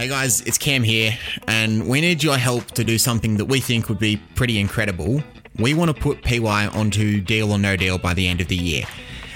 [0.00, 1.12] Hey guys, it's Cam here,
[1.46, 5.22] and we need your help to do something that we think would be pretty incredible.
[5.58, 8.56] We want to put PY onto Deal or No Deal by the end of the
[8.56, 8.84] year.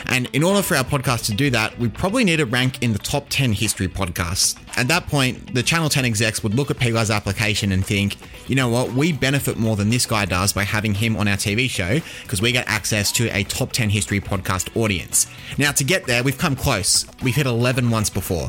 [0.06, 2.94] And in order for our podcast to do that, we probably need to rank in
[2.94, 4.58] the top 10 history podcasts.
[4.78, 8.16] At that point, the Channel 10 execs would look at PY's application and think,
[8.48, 11.36] you know what, we benefit more than this guy does by having him on our
[11.36, 15.26] TV show because we get access to a top 10 history podcast audience.
[15.58, 17.06] Now, to get there, we've come close.
[17.22, 18.48] We've hit 11 once before.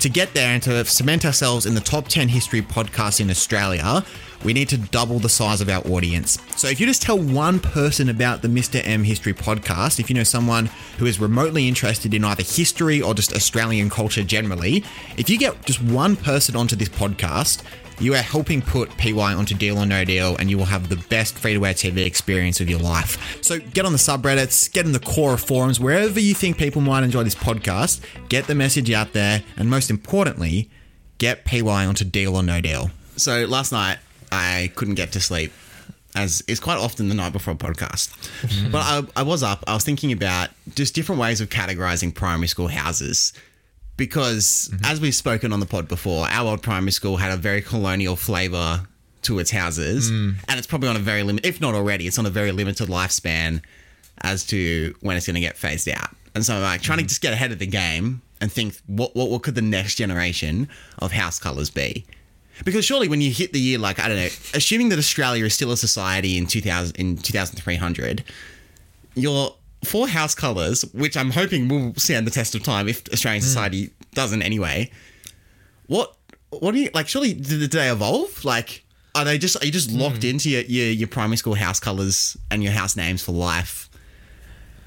[0.00, 4.04] To get there and to cement ourselves in the top 10 history podcasts in Australia,
[4.44, 6.38] we need to double the size of our audience.
[6.56, 8.80] So if you just tell one person about the Mr.
[8.84, 10.66] M History podcast, if you know someone
[10.98, 14.84] who is remotely interested in either history or just Australian culture generally,
[15.16, 17.62] if you get just one person onto this podcast,
[18.00, 20.96] you are helping put PY onto Deal or No Deal, and you will have the
[21.08, 23.42] best free to air TV experience of your life.
[23.42, 27.02] So get on the subreddits, get in the core forums, wherever you think people might
[27.02, 30.70] enjoy this podcast, get the message out there, and most importantly,
[31.18, 32.90] get PY onto Deal or No Deal.
[33.16, 33.98] So last night,
[34.30, 35.52] I couldn't get to sleep,
[36.14, 38.10] as is quite often the night before a podcast.
[38.42, 38.70] Mm-hmm.
[38.70, 42.48] But I, I was up, I was thinking about just different ways of categorizing primary
[42.48, 43.32] school houses
[43.98, 44.84] because mm-hmm.
[44.86, 48.16] as we've spoken on the pod before, our old primary school had a very colonial
[48.16, 48.86] flavor
[49.22, 50.34] to its houses, mm.
[50.48, 52.88] and it's probably on a very limit, if not already, it's on a very limited
[52.88, 53.60] lifespan
[54.22, 56.10] as to when it's going to get phased out.
[56.34, 57.08] And so I'm like trying to mm-hmm.
[57.08, 60.68] just get ahead of the game and think what, what what could the next generation
[61.00, 62.06] of house colors be?
[62.64, 65.54] Because surely when you hit the year like I don't know, assuming that Australia is
[65.54, 68.24] still a society in 2000 in 2300,
[69.14, 69.54] your
[69.84, 73.90] four house colors, which I'm hoping will stand the test of time if Australian society
[74.14, 74.90] doesn't anyway.
[75.86, 76.14] What
[76.50, 77.08] what do you like?
[77.08, 78.44] Surely did did they evolve?
[78.44, 78.84] Like,
[79.14, 82.36] are they just are you just locked into your, your your primary school house colors
[82.50, 83.88] and your house names for life?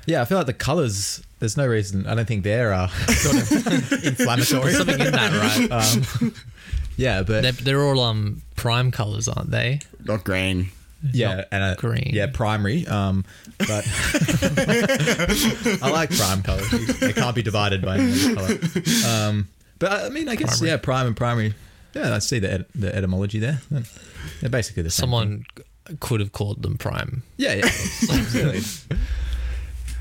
[0.06, 1.22] Yeah, I feel like the colours.
[1.40, 2.06] There's no reason.
[2.06, 4.74] I don't think they're uh, sort of inflammatory.
[4.74, 6.12] Something in that, right?
[6.22, 6.34] Um,
[6.98, 9.80] yeah, but they're, they're all um prime colors, aren't they?
[10.04, 10.70] Not green.
[11.14, 12.10] Yeah, and a, green.
[12.14, 12.86] Yeah, primary.
[12.88, 13.26] Um,
[13.58, 13.86] but
[15.82, 16.72] I like prime colours.
[17.02, 19.08] It can't be divided by any other colour.
[19.08, 19.48] Um,
[19.80, 20.72] but I mean, I guess Primary.
[20.72, 21.54] yeah, prime and primary.
[21.96, 23.62] Yeah, I see the et- the etymology there.
[24.40, 25.10] They're basically the same.
[25.10, 25.12] thing.
[25.12, 25.46] Someone
[26.00, 27.24] could have called them prime.
[27.38, 27.66] Yeah, yeah.
[27.66, 28.62] absolutely.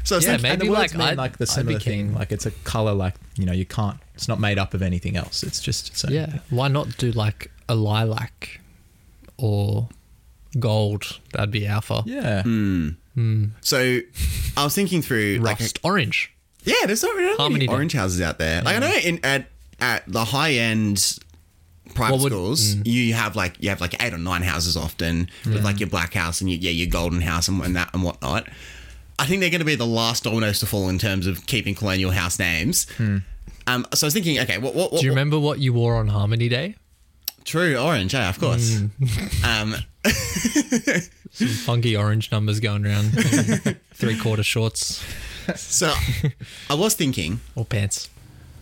[0.02, 2.14] So it's Yeah, like, maybe and the words like mean like the similar thing.
[2.14, 2.94] Like it's a color.
[2.94, 3.98] Like you know, you can't.
[4.14, 5.42] It's not made up of anything else.
[5.42, 6.26] It's just its Yeah.
[6.26, 6.40] thing.
[6.48, 8.60] Why not do like a lilac
[9.36, 9.88] or
[10.58, 11.18] gold?
[11.32, 12.02] That'd be alpha.
[12.06, 12.42] Yeah.
[12.42, 12.88] Hmm.
[13.14, 13.44] Hmm.
[13.60, 13.98] so
[14.56, 16.32] I was thinking through like Rust orange.
[16.62, 17.72] Yeah, there's not really Harmony many Day.
[17.72, 18.62] orange houses out there.
[18.62, 19.46] Like I know in at
[19.80, 21.18] at the high end
[21.94, 22.82] private What would- schools, hmm.
[22.84, 26.14] you have like you have like eight or nine houses often with like your black
[26.14, 28.46] house and your, yeah your golden house and, and that and whatnot.
[29.18, 31.74] I think they're going to be the last dominoes to fall in terms of keeping
[31.74, 32.86] colonial house names.
[33.66, 35.96] Um, so I was thinking, okay, what, what, what Do you remember what you wore
[35.96, 36.76] on Harmony Day?
[37.44, 38.78] True, orange, yeah, of course.
[38.78, 38.86] Hmm.
[39.44, 39.74] Um,
[41.32, 43.10] Some funky orange numbers going around.
[43.94, 45.04] Three quarter shorts
[45.56, 45.92] so
[46.68, 48.08] I was thinking, or pants.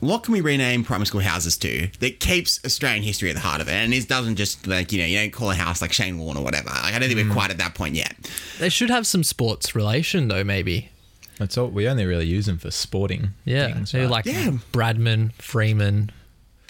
[0.01, 3.61] what can we rename primary school houses to that keeps Australian history at the heart
[3.61, 5.93] of it, and it doesn't just like you know you don't call a house like
[5.93, 6.71] Shane Warne or whatever.
[6.71, 7.33] Like I don't think we're hmm.
[7.33, 8.15] quite at that point yet.
[8.59, 10.91] They should have some sports relation though, maybe.
[11.39, 11.69] That's all.
[11.69, 13.29] We only really use them for sporting.
[13.45, 13.73] Yeah.
[13.73, 14.11] things, right?
[14.11, 14.51] like Yeah.
[14.73, 16.11] Bradman, Freeman,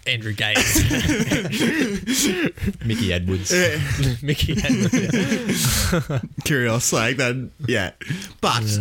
[0.08, 0.84] Andrew Gaze,
[2.84, 3.52] Mickey Edwards.
[4.22, 5.94] Mickey Edwards,
[6.44, 7.92] Curious, like that, yeah.
[8.40, 8.78] But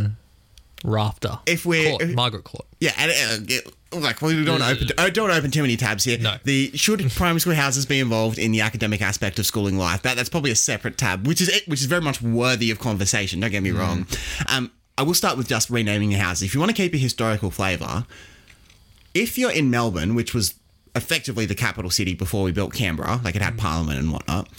[0.83, 1.39] Rafter.
[1.45, 2.65] If we're- Court, if- Margaret Court.
[2.79, 6.17] yeah, and uh, it- like we don't open uh, don't open too many tabs here.
[6.19, 6.35] No.
[6.43, 10.01] The should primary school houses be involved in the academic aspect of schooling life?
[10.01, 13.39] That that's probably a separate tab, which is which is very much worthy of conversation.
[13.39, 14.05] Don't get me wrong.
[14.49, 16.43] Um, I will start with just renaming the houses.
[16.43, 18.05] If you want to keep a historical flavour,
[19.13, 20.53] if you're in Melbourne, which was
[20.97, 23.59] effectively the capital city before we built Canberra, like it had mm.
[23.59, 24.49] Parliament and whatnot,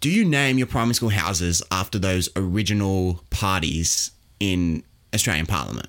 [0.00, 4.10] do you name your primary school houses after those original parties
[4.40, 4.82] in
[5.14, 5.88] Australian Parliament?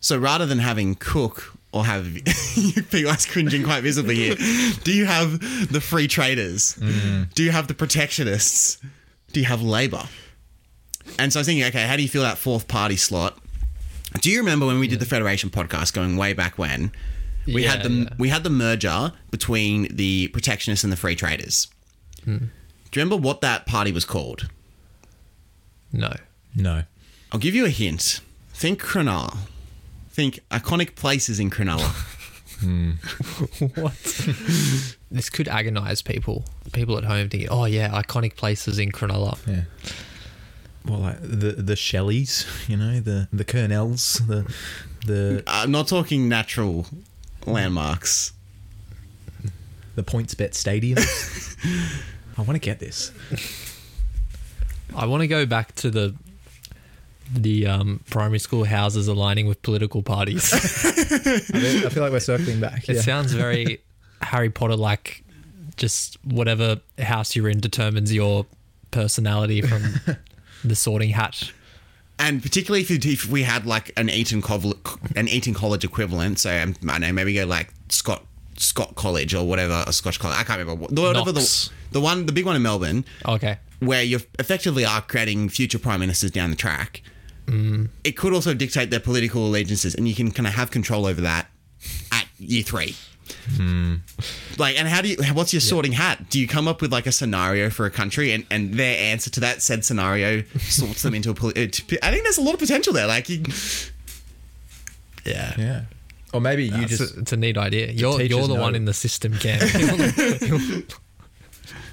[0.00, 2.06] So rather than having Cook or have
[2.90, 4.34] PY's cringing quite visibly here,
[4.84, 6.74] do you have the Free Traders?
[6.76, 7.32] Mm.
[7.34, 8.78] Do you have the Protectionists?
[9.32, 10.04] Do you have Labor?
[11.18, 13.38] And so I was thinking, okay, how do you feel that fourth party slot?
[14.20, 16.92] Do you remember when we did the Federation podcast going way back when?
[17.46, 18.08] We had the yeah.
[18.18, 21.68] we had the merger between the Protectionists and the Free Traders.
[22.24, 22.36] Hmm.
[22.90, 24.48] Do you remember what that party was called?
[25.92, 26.12] No.
[26.54, 26.84] No.
[27.32, 28.20] I'll give you a hint.
[28.52, 29.36] Think Cronulla.
[30.10, 32.06] Think iconic places in Cronulla.
[32.60, 32.90] Hmm.
[33.74, 33.94] What?
[35.10, 36.44] this could agonize people.
[36.74, 39.38] People at home thinking, oh, yeah, iconic places in Cronulla.
[39.46, 39.62] Yeah.
[40.84, 44.52] Well, like the the Shelleys, you know, the the Kernels, the
[45.06, 46.86] the I'm not talking natural
[47.46, 48.32] landmarks.
[49.96, 50.98] the PointsBet Stadium.
[52.38, 53.12] I want to get this.
[54.96, 56.14] I want to go back to the
[57.32, 60.52] the um, primary school houses aligning with political parties.
[60.54, 62.88] I feel, I feel like we're circling back.
[62.88, 63.02] It Yeah.
[63.02, 63.80] sounds very
[64.22, 65.22] Harry Potter like.
[65.76, 68.44] Just whatever house you're in determines your
[68.90, 69.82] personality from
[70.64, 71.52] the sorting hat.
[72.20, 74.42] And particularly if, you, if we had like an Eton
[75.16, 78.24] an Eton College equivalent, so um, I don't know maybe go like Scott
[78.58, 80.36] Scott College or whatever, a Scotch College.
[80.38, 83.58] I can't remember what- whatever the the one the big one in Melbourne, Okay.
[83.78, 87.02] where you effectively are creating future prime ministers down the track.
[88.04, 91.20] It could also dictate their political allegiances, and you can kind of have control over
[91.22, 91.48] that
[92.12, 92.94] at year three.
[94.58, 95.16] Like, and how do you?
[95.32, 96.30] What's your sorting hat?
[96.30, 99.30] Do you come up with like a scenario for a country, and and their answer
[99.30, 101.34] to that said scenario sorts them into a?
[101.34, 101.68] poli- uh,
[102.02, 103.06] I think there's a lot of potential there.
[103.06, 103.42] Like, you,
[105.24, 105.54] Yeah.
[105.58, 105.82] Yeah.
[106.32, 107.90] Or maybe you It's, just a, it's a neat idea.
[107.90, 108.60] You're you're the know.
[108.60, 109.60] one in the system, Cam.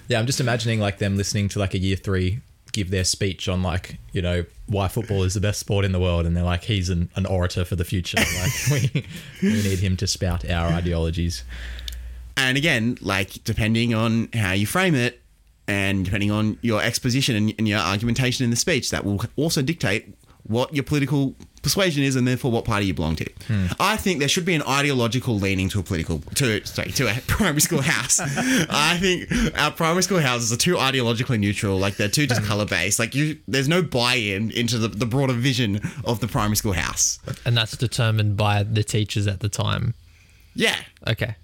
[0.09, 2.39] Yeah, I'm just imagining like them listening to like a year three
[2.71, 5.99] give their speech on like, you know, why football is the best sport in the
[5.99, 8.17] world and they're like, he's an, an orator for the future.
[8.39, 9.05] Like we
[9.41, 11.43] we need him to spout our ideologies.
[12.35, 15.21] and again, like depending on how you frame it,
[15.67, 19.61] and depending on your exposition and, and your argumentation in the speech, that will also
[19.61, 21.35] dictate what your political
[21.67, 23.25] persuasion is, and therefore what party you belong to.
[23.79, 27.13] I think there should be an ideological leaning to a political to sorry to a
[27.27, 28.19] primary school house.
[28.21, 29.29] I think
[29.59, 31.77] our primary school houses are too ideologically neutral.
[31.77, 32.99] Like they're too just color based.
[32.99, 37.19] Like you, there's no buy-in into the, the broader vision of the primary school house.
[37.45, 39.93] and that's determined by the teachers at the time.
[40.55, 40.77] Yeah.
[41.05, 41.35] Okay.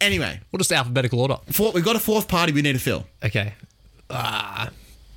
[0.00, 1.38] Anyway, Well, just alphabetical order.
[1.52, 3.06] four, we've got a fourth party we need to fill.
[3.24, 3.54] Okay.
[4.10, 4.70] Ah,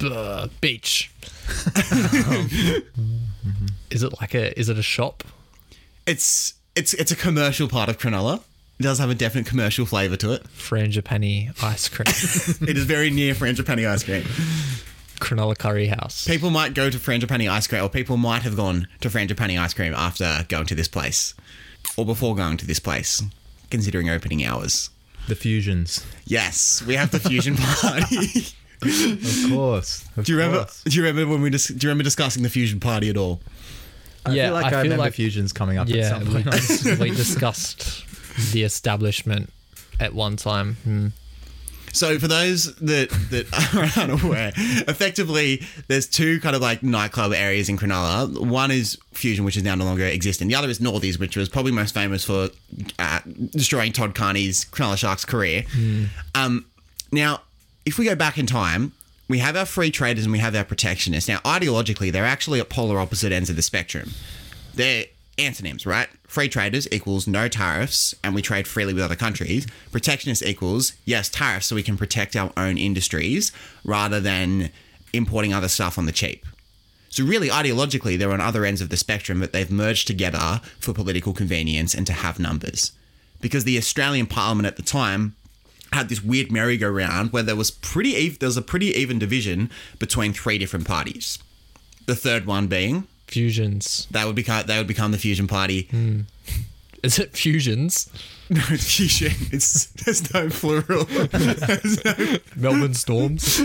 [0.04, 1.12] uh, beach.
[3.48, 3.66] Mm-hmm.
[3.92, 4.58] is it like a?
[4.60, 5.24] Is it a shop?
[6.06, 8.42] It's it's it's a commercial part of Cronulla.
[8.80, 10.44] It does have a definite commercial flavour to it.
[10.56, 12.06] Frangipani ice cream.
[12.70, 14.24] It is very near Frangipani ice cream.
[15.20, 16.28] Cronulla Curry House.
[16.28, 19.74] People might go to Frangipani ice cream, or people might have gone to Frangipani ice
[19.74, 21.34] cream after going to this place,
[21.98, 23.24] or before going to this place,
[23.72, 24.92] considering opening hours.
[25.28, 26.06] The fusions.
[26.26, 28.46] Yes, we have the fusion party.
[28.82, 30.04] Of course.
[30.22, 30.68] do you remember?
[30.86, 33.42] Do you remember when we dis- do you remember discussing the fusion party at all?
[34.26, 36.26] I Yeah, feel like I I, feel remember like- fusions coming up at Yeah, some
[36.34, 36.52] we, point.
[36.52, 38.06] dis- we discussed
[38.52, 39.52] the establishment
[40.00, 40.76] at one time.
[40.84, 41.08] Hmm.
[41.94, 44.52] So for those that that are unaware,
[44.88, 48.38] effectively there's two kind of like nightclub areas in Cronulla.
[48.46, 50.48] One is Fusion, which is now no longer existing.
[50.50, 52.50] The other is Northies, which was probably most famous for
[53.00, 53.20] uh,
[53.52, 55.64] destroying Todd Carney's Cronulla Sharks career.
[56.36, 56.66] Um,
[57.12, 57.42] now,
[57.88, 58.92] if we go back in time,
[59.30, 61.30] we have our free traders and we have our protectionists.
[61.30, 64.12] Now, ideologically, they're actually at polar opposite ends of the spectrum.
[64.76, 65.06] They're
[65.38, 66.10] antonyms, right?
[66.28, 69.68] Free traders equals no tariffs and we trade freely with other countries.
[69.90, 73.54] Protectionist equals yes, tariffs so we can protect our own industries
[73.86, 74.70] rather than
[75.14, 76.46] importing other stuff on the cheap.
[77.08, 80.92] So, really, ideologically, they're on other ends of the spectrum, but they've merged together for
[80.92, 82.92] political convenience and to have numbers.
[83.40, 85.37] Because the Australian Parliament at the time
[85.94, 89.70] had this weird merry-go-round where there was pretty ev- there was a pretty even division
[90.00, 91.40] between three different parties.
[92.06, 94.08] The third one being Fusions.
[94.12, 95.84] that would become they would become the fusion party.
[95.92, 96.22] Hmm.
[97.04, 98.10] Is it fusions?
[98.50, 99.34] No, it's fusion.
[99.52, 101.04] It's there's no plural.
[101.34, 103.60] There's no- Melbourne Storms.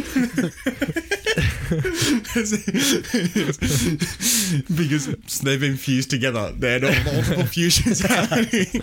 [4.76, 6.52] because they've been fused together.
[6.56, 8.82] There are not multiple fusions happening.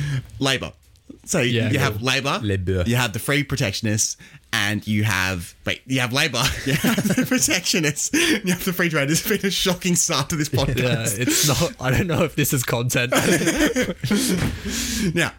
[0.38, 0.72] Labor.
[1.24, 2.82] So Yeah, you have labor, Labour.
[2.86, 4.16] you have the free protectionists,
[4.52, 8.12] and you have wait, you have labor, you have the protectionists,
[8.44, 9.20] you have the free traders.
[9.20, 11.18] It's been a shocking start to this Yeah, podcast.
[11.20, 11.74] it's not.
[11.80, 13.12] I don't know if this is content.
[15.14, 15.32] Now,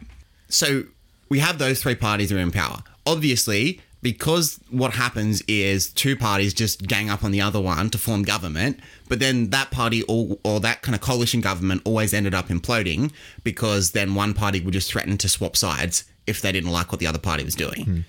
[0.50, 0.83] so
[1.29, 2.81] we have those three parties are in power.
[3.05, 7.98] Obviously, because what happens is two parties just gang up on the other one to
[7.98, 12.33] form government, but then that party or, or that kind of coalition government always ended
[12.33, 13.12] up imploding
[13.43, 17.00] because then one party would just threaten to swap sides if they didn't like what
[17.00, 17.86] the other party was doing.
[17.86, 18.00] Hmm.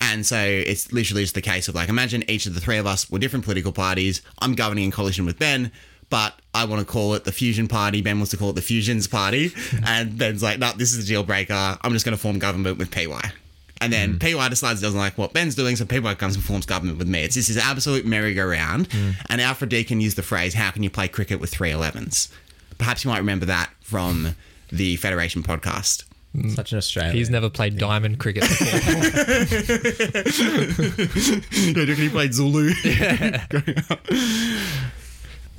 [0.00, 2.86] And so it's literally just the case of like, imagine each of the three of
[2.86, 4.22] us were different political parties.
[4.38, 5.70] I'm governing in coalition with Ben,
[6.08, 8.00] but I want to call it the Fusion Party.
[8.00, 9.52] Ben wants to call it the Fusions Party.
[9.86, 11.78] and Ben's like, no, this is a deal breaker.
[11.82, 13.32] I'm just going to form government with PY.
[13.80, 14.20] And then mm.
[14.20, 17.08] PY decides he doesn't like what Ben's doing, so PY comes and forms government with
[17.08, 17.22] me.
[17.22, 18.88] It's just this absolute merry-go-round.
[18.88, 19.14] Mm.
[19.28, 22.30] And Alfred Deakin used the phrase, how can you play cricket with three 11s?
[22.78, 24.36] Perhaps you might remember that from
[24.70, 26.04] the Federation podcast.
[26.36, 26.54] Mm.
[26.54, 27.16] Such an Australian.
[27.16, 28.64] He's never played diamond cricket before.
[31.86, 32.72] yeah, he played Zulu.
[32.84, 33.46] Yeah.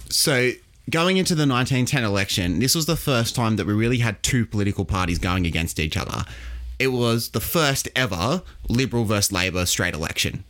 [0.10, 0.52] so
[0.90, 4.46] going into the 1910 election, this was the first time that we really had two
[4.46, 6.26] political parties going against each other.
[6.80, 10.44] It was the first ever Liberal versus Labor straight election.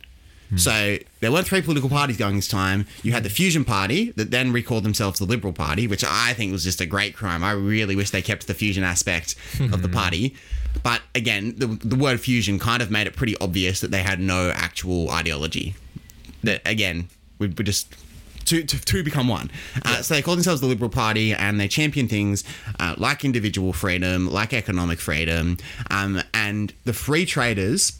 [0.50, 0.56] Hmm.
[0.58, 2.86] So there weren't three political parties going this time.
[3.02, 6.52] You had the Fusion Party that then recalled themselves the Liberal Party, which I think
[6.52, 7.42] was just a great crime.
[7.42, 9.94] I really wish they kept the fusion aspect of the hmm.
[9.94, 10.36] party.
[10.82, 14.20] But again, the, the word fusion kind of made it pretty obvious that they had
[14.20, 15.74] no actual ideology.
[16.42, 17.92] That again, we we just
[18.46, 19.50] two, two, two become one.
[19.84, 22.44] Uh, so they call themselves the Liberal Party and they champion things
[22.80, 25.58] uh, like individual freedom, like economic freedom,
[25.90, 27.98] um, and the free traders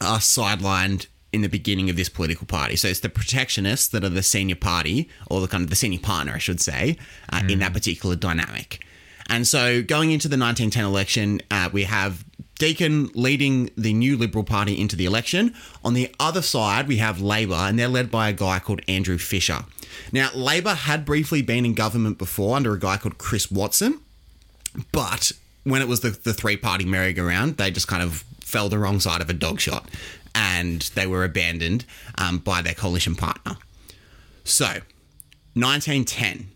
[0.00, 2.76] are sidelined in the beginning of this political party.
[2.76, 5.98] So it's the protectionists that are the senior party, or the kind of the senior
[5.98, 6.98] partner, I should say,
[7.32, 8.84] uh, in that particular dynamic.
[9.30, 12.24] And so going into the 1910 election, uh, we have
[12.62, 15.52] Deakin leading the new Liberal Party into the election.
[15.84, 19.18] On the other side, we have Labor, and they're led by a guy called Andrew
[19.18, 19.64] Fisher.
[20.12, 24.00] Now, Labor had briefly been in government before under a guy called Chris Watson,
[24.92, 25.32] but
[25.64, 29.00] when it was the, the three party merry-go-round, they just kind of fell the wrong
[29.00, 29.90] side of a dog shot
[30.32, 31.84] and they were abandoned
[32.16, 33.56] um, by their coalition partner.
[34.44, 34.66] So,
[35.54, 36.46] 1910,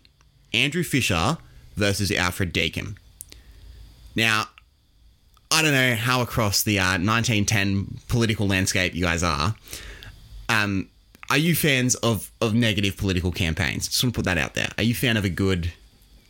[0.53, 1.37] Andrew Fisher
[1.75, 2.95] versus Alfred Deakin.
[4.15, 4.47] Now,
[5.51, 9.55] I don't know how across the uh, 1910 political landscape you guys are.
[10.49, 10.89] Um,
[11.29, 13.87] are you fans of, of negative political campaigns?
[13.87, 14.69] Just want to put that out there.
[14.77, 15.71] Are you a fan of a good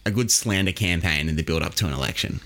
[0.05, 2.39] a good slander campaign in the build up to an election?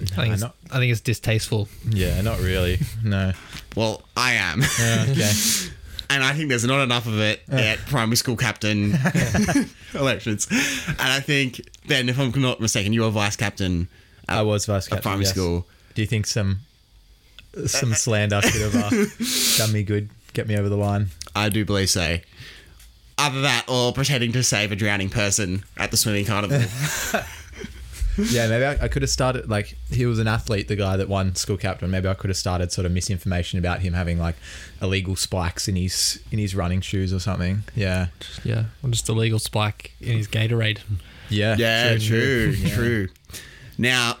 [0.00, 1.68] I think, it's, not- I think it's distasteful.
[1.88, 2.78] Yeah, not really.
[3.04, 3.32] No.
[3.76, 4.62] Well, I am.
[4.80, 5.30] Yeah, okay.
[6.10, 8.94] and I think there's not enough of it at primary school captain
[9.94, 10.48] elections.
[10.88, 13.88] And I think, Ben, if I'm not mistaken, you were vice captain
[14.28, 15.02] I was vice at captain.
[15.02, 15.34] primary yes.
[15.34, 15.66] school.
[15.94, 16.60] Do you think some
[17.66, 18.90] some slander could have uh,
[19.58, 21.08] done me good, get me over the line?
[21.34, 22.18] I do believe so.
[23.18, 26.62] Either that or pretending to save a drowning person at the swimming carnival.
[28.18, 31.08] Yeah, maybe I, I could have started like he was an athlete, the guy that
[31.08, 31.90] won school captain.
[31.90, 34.36] Maybe I could have started sort of misinformation about him having like
[34.82, 37.62] illegal spikes in his in his running shoes or something.
[37.74, 38.08] Yeah,
[38.44, 40.80] Yeah, or just a legal spike in his Gatorade.
[41.30, 43.08] yeah, yeah, true, true.
[43.78, 44.18] Now,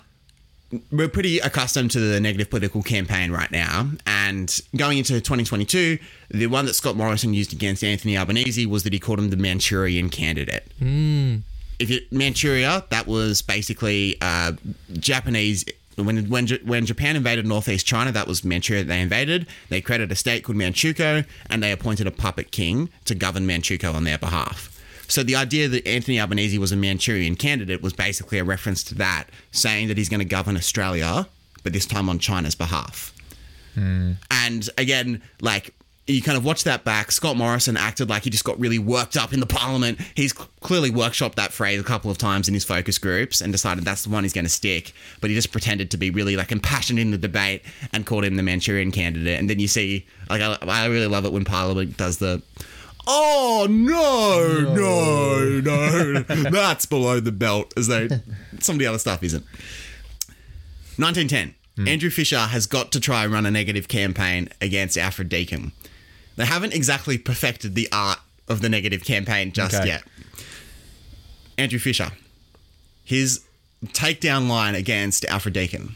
[0.90, 3.90] we're pretty accustomed to the negative political campaign right now.
[4.06, 5.98] And going into 2022,
[6.30, 9.36] the one that Scott Morrison used against Anthony Albanese was that he called him the
[9.36, 10.66] Manchurian candidate.
[11.78, 14.52] If you Manchuria, that was basically uh,
[14.92, 15.64] Japanese.
[15.96, 19.46] When, when, when Japan invaded northeast China, that was Manchuria that they invaded.
[19.68, 23.94] They created a state called Manchukuo and they appointed a puppet king to govern Manchukuo
[23.94, 24.71] on their behalf.
[25.08, 28.94] So the idea that Anthony Albanese was a Manchurian candidate was basically a reference to
[28.96, 31.28] that, saying that he's going to govern Australia,
[31.62, 33.14] but this time on China's behalf.
[33.74, 34.12] Hmm.
[34.30, 35.74] And again, like
[36.06, 37.12] you kind of watch that back.
[37.12, 40.00] Scott Morrison acted like he just got really worked up in the parliament.
[40.16, 43.84] He's clearly workshopped that phrase a couple of times in his focus groups and decided
[43.84, 44.92] that's the one he's going to stick.
[45.20, 48.34] But he just pretended to be really like impassioned in the debate and called him
[48.34, 49.38] the Manchurian candidate.
[49.38, 52.42] And then you see, like, I, I really love it when Parliament does the.
[53.06, 56.22] Oh no, no, no!
[56.50, 58.08] That's below the belt, as though
[58.60, 59.44] some of the other stuff isn't.
[60.96, 61.54] 1910.
[61.76, 61.88] Hmm.
[61.88, 65.72] Andrew Fisher has got to try and run a negative campaign against Alfred Deakin.
[66.36, 68.18] They haven't exactly perfected the art
[68.48, 69.86] of the negative campaign just Okay.
[69.86, 70.04] yet.
[71.58, 72.10] Andrew Fisher,
[73.04, 73.40] his
[73.86, 75.94] takedown line against Alfred Deakin.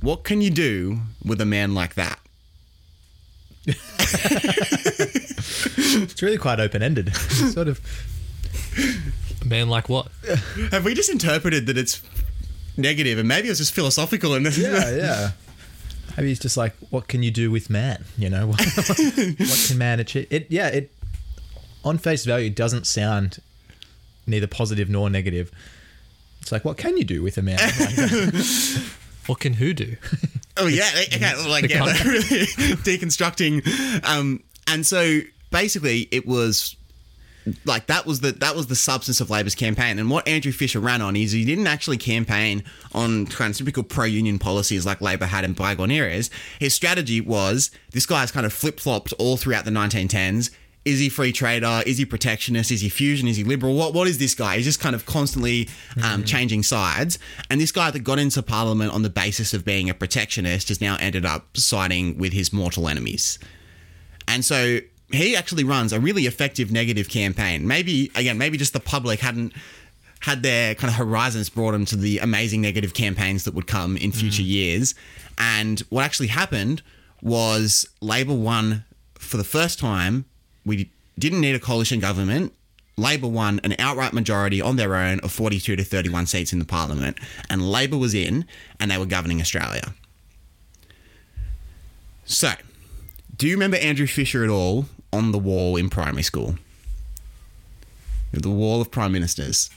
[0.00, 2.18] What can you do with a man like that?
[5.94, 7.14] It's really quite open ended.
[7.52, 7.80] sort of.
[9.40, 10.08] A man like what?
[10.70, 12.02] Have we just interpreted that it's
[12.76, 15.30] negative and maybe it was just philosophical and Yeah, yeah.
[16.16, 18.04] Maybe it's just like, what can you do with man?
[18.18, 20.26] You know, what, what can man achieve?
[20.30, 20.92] It, yeah, it
[21.84, 23.38] on face value doesn't sound
[24.26, 25.50] neither positive nor negative.
[26.40, 27.58] It's like, what can you do with a man?
[27.58, 28.44] Like,
[29.26, 29.96] What can who do?
[30.56, 32.46] Oh yeah, okay, like yeah, really
[32.84, 34.04] deconstructing.
[34.06, 36.76] Um, and so basically, it was
[37.64, 39.98] like that was the that was the substance of Labor's campaign.
[39.98, 43.82] And what Andrew Fisher ran on is he didn't actually campaign on kind of typical
[43.82, 46.30] pro-union policies like Labor had in bygone eras.
[46.58, 50.50] His strategy was this guy has kind of flip flopped all throughout the 1910s.
[50.84, 51.82] Is he free trader?
[51.86, 52.72] Is he protectionist?
[52.72, 53.28] Is he fusion?
[53.28, 53.74] Is he liberal?
[53.74, 54.56] What what is this guy?
[54.56, 55.68] He's just kind of constantly
[56.02, 57.18] um, changing sides.
[57.50, 60.80] And this guy that got into parliament on the basis of being a protectionist has
[60.80, 63.38] now ended up siding with his mortal enemies.
[64.26, 64.80] And so
[65.12, 67.66] he actually runs a really effective negative campaign.
[67.66, 69.52] Maybe again, maybe just the public hadn't
[70.20, 74.12] had their kind of horizons broadened to the amazing negative campaigns that would come in
[74.12, 74.94] future years.
[75.38, 76.82] And what actually happened
[77.20, 78.84] was Labor won
[79.14, 80.24] for the first time.
[80.64, 82.52] We didn't need a coalition government.
[82.96, 86.64] Labor won an outright majority on their own of 42 to 31 seats in the
[86.64, 88.44] parliament, and Labor was in,
[88.78, 89.94] and they were governing Australia.
[92.24, 92.52] So,
[93.36, 96.56] do you remember Andrew Fisher at all on the wall in primary school?
[98.32, 99.70] The wall of prime ministers.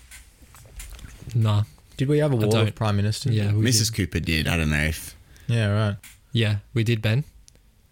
[1.33, 1.63] Nah.
[1.97, 3.33] Did we have a wall of prime ministers?
[3.33, 3.87] Yeah, we Mrs.
[3.87, 3.95] did.
[3.95, 4.47] Cooper did.
[4.47, 5.15] I don't know if.
[5.47, 5.95] Yeah, right.
[6.33, 7.23] Yeah, we did, Ben.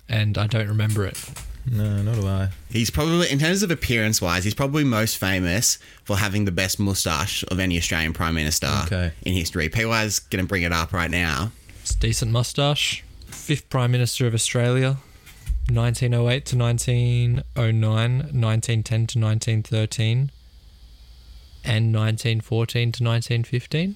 [0.09, 1.17] And I don't remember it.
[1.65, 2.49] No, not do I.
[2.69, 6.79] He's probably, in terms of appearance wise, he's probably most famous for having the best
[6.79, 9.11] moustache of any Australian Prime Minister Okay.
[9.23, 9.69] in history.
[9.69, 11.51] PY's going to bring it up right now.
[11.81, 13.03] It's decent mustache.
[13.27, 14.97] Fifth Prime Minister of Australia,
[15.69, 20.31] 1908 to 1909, 1910 to 1913,
[21.65, 23.95] and 1914 to 1915.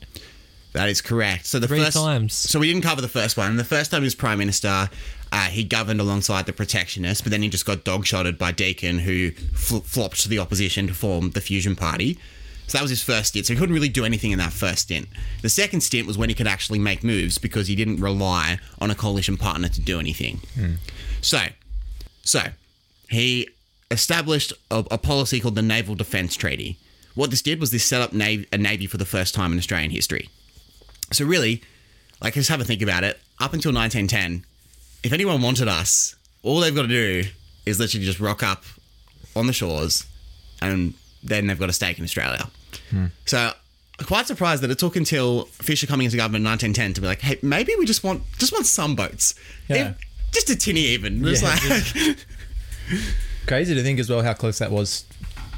[0.74, 1.46] That is correct.
[1.48, 2.34] So the Three first times.
[2.34, 3.56] So we didn't cover the first one.
[3.58, 4.90] The first time he was prime minister,
[5.32, 9.32] uh, he governed alongside the protectionists, but then he just got dogshotted by Deakin, who
[9.32, 12.18] fl- flopped to the opposition to form the Fusion Party.
[12.68, 13.46] So that was his first stint.
[13.46, 15.08] So he couldn't really do anything in that first stint.
[15.42, 18.92] The second stint was when he could actually make moves because he didn't rely on
[18.92, 20.42] a coalition partner to do anything.
[21.22, 21.40] So,
[22.24, 22.42] so
[23.10, 23.48] he
[23.90, 26.78] established a, a policy called the Naval Defence Treaty.
[27.16, 29.58] What this did was this set up nav- a navy for the first time in
[29.58, 30.30] Australian history.
[31.14, 31.64] So really,
[32.22, 33.18] like just have a think about it.
[33.40, 34.44] Up until 1910,
[35.04, 37.24] if anyone wanted us, all they've got to do
[37.66, 38.64] is literally just rock up
[39.36, 40.06] on the shores,
[40.62, 42.50] and then they've got a stake in Australia.
[42.90, 43.06] Hmm.
[43.26, 43.52] So
[44.06, 47.22] quite surprised that it took until Fisher coming into government in 1910 to be like,
[47.22, 49.34] hey, maybe we just want just want some boats,
[49.68, 49.90] Yeah.
[49.90, 49.98] If-
[50.34, 51.24] just a tinny even.
[51.24, 51.40] Yeah.
[51.42, 52.18] like,
[53.48, 55.06] Crazy to think as well how close that was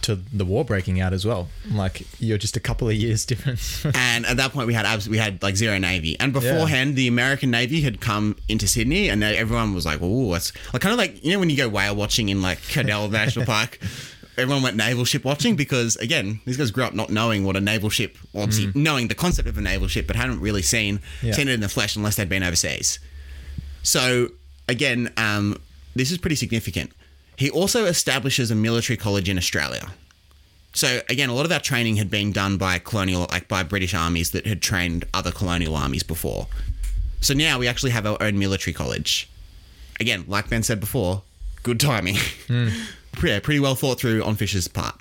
[0.03, 1.49] to the war breaking out as well.
[1.71, 3.85] Like you're just a couple of years difference.
[3.93, 7.07] and at that point we had abs- we had like zero navy and beforehand the
[7.07, 10.97] american navy had come into sydney and everyone was like oh that's like kind of
[10.97, 13.79] like you know when you go whale watching in like cadell national park
[14.37, 17.61] everyone went naval ship watching because again these guys grew up not knowing what a
[17.61, 21.33] naval ship obviously knowing the concept of a naval ship but hadn't really seen Yeah.
[21.33, 22.99] seen it in the flesh unless they'd been overseas
[23.83, 24.29] so
[24.67, 25.59] again um,
[25.95, 26.91] this is pretty significant
[27.39, 29.89] he also establishes a military college in australia
[30.73, 33.93] so again, a lot of that training had been done by colonial, like by British
[33.93, 36.47] armies that had trained other colonial armies before.
[37.21, 39.29] So now we actually have our own military college.
[39.99, 41.23] Again, like Ben said before,
[41.63, 42.17] good timing.
[42.47, 42.69] Hmm.
[43.23, 44.98] yeah, pretty well thought through on Fisher's part.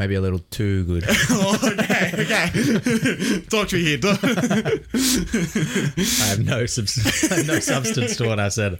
[0.00, 1.04] Maybe a little too good.
[1.28, 3.40] oh, okay, okay.
[3.50, 3.98] Talk to me here.
[6.02, 8.78] I have no subs- no substance to what I said.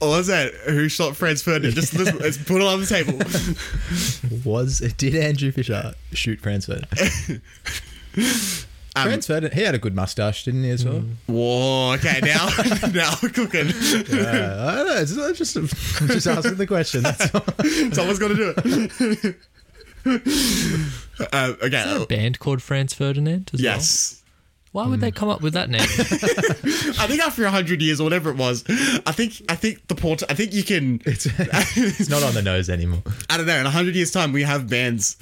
[0.00, 0.52] Was that?
[0.66, 1.74] Who shot Franz Ferdinand?
[1.74, 3.18] Just let's, let's put it on the table.
[4.44, 7.42] Was did Andrew Fisher shoot Franz Ferdinand?
[8.94, 11.02] Um, Franz Ferdinand, he had a good mustache, didn't he as well?
[11.26, 12.48] Whoa, okay, now,
[12.92, 13.68] now we're cooking.
[13.68, 14.96] Yeah, I don't know.
[14.98, 15.66] It's not just I'm
[16.08, 17.02] just asking the question.
[17.02, 17.40] That's all.
[17.92, 19.36] Someone's got to do it.
[21.32, 22.02] uh, okay.
[22.02, 23.74] A band called Franz Ferdinand as well.
[23.76, 24.22] Yes.
[24.72, 25.82] Why would they come up with that name?
[25.82, 28.64] I think after hundred years or whatever it was,
[29.06, 30.22] I think I think the port.
[30.30, 31.02] I think you can.
[31.04, 31.26] It's,
[31.76, 33.02] it's not on the nose anymore.
[33.28, 33.58] I don't know.
[33.58, 35.16] In hundred years' time, we have bands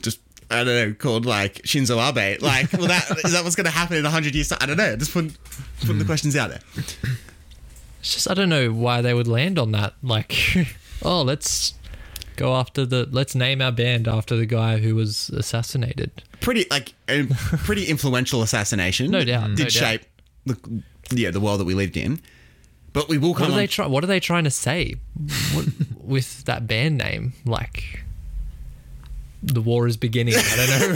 [0.00, 0.20] just.
[0.50, 2.40] I don't know, called like Shinzo Abe.
[2.42, 4.48] Like, well, that is that what's going to happen in hundred years?
[4.48, 4.58] Time?
[4.60, 4.96] I don't know.
[4.96, 5.32] Just put
[5.80, 6.06] putting the hmm.
[6.06, 6.60] questions out there.
[8.00, 9.94] It's just I don't know why they would land on that.
[10.02, 10.36] Like,
[11.02, 11.74] oh, let's
[12.36, 16.22] go after the let's name our band after the guy who was assassinated.
[16.40, 19.10] Pretty like a pretty influential assassination.
[19.10, 19.72] No doubt, no Did doubt.
[19.72, 20.02] shape
[20.44, 22.20] the yeah the world that we lived in.
[22.92, 23.48] But we will What come.
[23.48, 23.86] are on, they try?
[23.86, 24.94] What are they trying to say
[25.52, 25.66] what,
[26.00, 27.32] with that band name?
[27.44, 28.03] Like,
[29.46, 30.34] the war is beginning.
[30.36, 30.94] I don't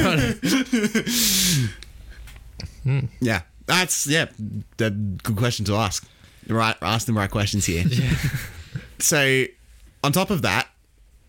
[2.85, 3.09] know.
[3.21, 4.27] Yeah, that's yeah.
[4.79, 6.09] The good question to ask.
[6.49, 7.85] Right, ask the right questions here.
[7.91, 8.15] Yeah.
[9.01, 9.45] So,
[10.03, 10.69] on top of that,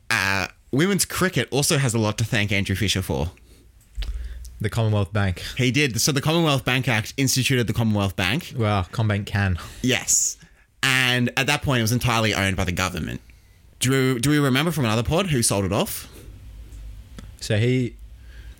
[0.09, 3.31] uh, women's cricket also has a lot to thank Andrew Fisher for.
[4.61, 5.43] The Commonwealth Bank.
[5.57, 6.01] He did.
[6.01, 8.53] So the Commonwealth Bank Act instituted the Commonwealth Bank.
[8.57, 9.57] Well, CommBank can.
[9.81, 10.37] Yes,
[10.81, 13.21] and at that point, it was entirely owned by the government.
[13.79, 16.07] Do do we remember from another pod who sold it off?
[17.41, 17.95] So he.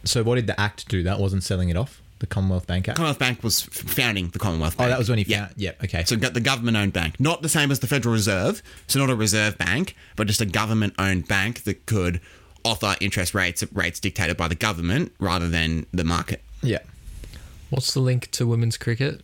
[0.06, 1.04] So what did the Act do?
[1.04, 2.02] That wasn't selling it off.
[2.20, 2.98] The Commonwealth Bank Act.
[2.98, 5.46] Commonwealth Bank was f- founding the Commonwealth oh, that was when he Yeah.
[5.48, 5.54] found.
[5.58, 5.72] Yeah.
[5.84, 6.04] Okay.
[6.06, 9.16] So got the government-owned bank, not the same as the Federal Reserve, so not a
[9.16, 12.20] reserve bank, but just a government-owned bank that could
[12.66, 16.42] offer interest rates at rates dictated by the government rather than the market.
[16.62, 16.80] yeah.
[17.70, 19.22] What's the link to women's cricket?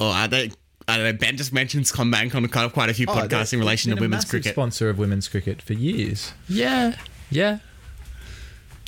[0.00, 0.54] Oh, I don't,
[0.88, 1.12] I don't know.
[1.12, 3.90] Ben just mentions CommBank on kind of quite a few Oh, podcasts they're- in relation
[3.90, 4.52] been to a women's cricket.
[4.52, 6.32] Sponsor of women's cricket for years.
[6.48, 6.96] Yeah,
[7.30, 7.60] yeah.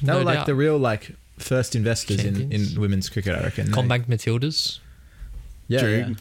[0.02, 0.46] They No were like doubt.
[0.46, 2.74] the real like first investors in, Champions.
[2.74, 3.34] in women's cricket.
[3.36, 3.70] I reckon.
[3.70, 4.78] They- CommBank Matildas.
[5.68, 5.80] Yeah.
[5.80, 5.96] True.
[5.96, 6.14] yeah.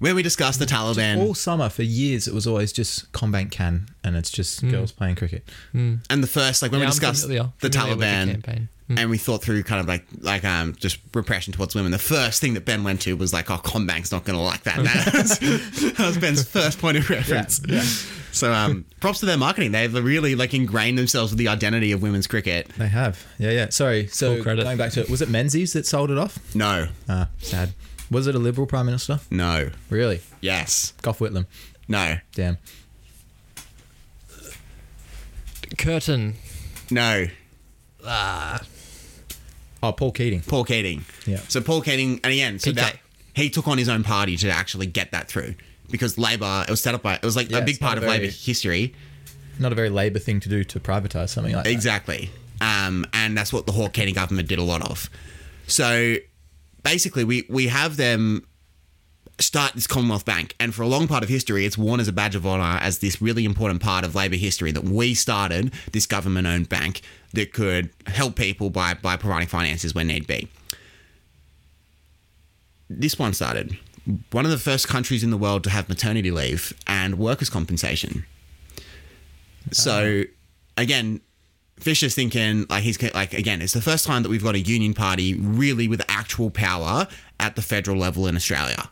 [0.00, 3.86] where we discussed the Taliban All summer for years, it was always just CommBank can,
[4.04, 4.70] and it's just hmm.
[4.70, 5.48] girls playing cricket.
[5.72, 5.96] Hmm.
[6.10, 8.30] and the first like when Yeah, we I'm discussed familiar- the familiar with the Taliban
[8.42, 8.68] campaign.
[8.88, 8.98] Hmm.
[8.98, 11.92] and we thought through kind of like like um just repression towards women.
[11.92, 14.62] The first thing that Ben went to was like, oh, CommBank's not going to like
[14.64, 14.78] that.
[14.78, 17.60] That was, that was Ben's first point of reference.
[18.28, 18.32] Yeah.
[18.32, 19.72] So um, props to their marketing.
[19.72, 22.68] They've really like ingrained themselves with the identity of women's cricket.
[22.78, 23.68] They have, yeah, yeah.
[23.70, 24.64] Sorry, so Full credit.
[24.64, 26.38] going back to it, was it Menzies that sold it off?
[26.54, 27.72] No, Ah, sad.
[28.10, 29.20] Was it a Liberal Prime Minister?
[29.30, 30.20] no, Really?
[30.40, 31.46] yes, Gough Whitlam.
[31.88, 32.58] no, Damn.
[35.76, 36.34] Curtin.
[36.90, 37.26] no.
[38.06, 38.60] Ah.
[39.82, 40.40] Oh, Paul Keating.
[40.42, 41.04] Paul Keating.
[41.26, 41.40] Yeah.
[41.48, 42.74] So Paul Keating, and again, so PK.
[42.76, 42.96] that
[43.34, 45.54] he took on his own party to actually get that through
[45.90, 46.64] because Labor.
[46.66, 47.14] It was set up by.
[47.14, 48.94] It was like Yeah, a big part of very- Labor history.
[49.58, 51.70] Not a very Labor thing to do to privatise something like that.
[51.70, 52.30] Exactly.
[52.60, 55.10] Um, and that's what the Hawke Keating government did a lot of.
[55.66, 56.16] So
[56.82, 58.46] basically, we, we have them
[59.40, 60.54] start this Commonwealth Bank.
[60.58, 62.98] And for a long part of history, it's worn as a badge of honour as
[62.98, 67.00] this really important part of Labor history that we started this government owned bank
[67.34, 70.48] that could help people by, by providing finances when need be.
[72.90, 73.76] This one started.
[74.30, 78.24] One of the first countries in the world to have maternity leave and workers' compensation.
[79.70, 80.24] So, uh-huh.
[80.76, 81.20] again,
[81.78, 84.94] Fisher's thinking like he's like again, it's the first time that we've got a union
[84.94, 87.06] party really with actual power
[87.38, 88.88] at the federal level in Australia.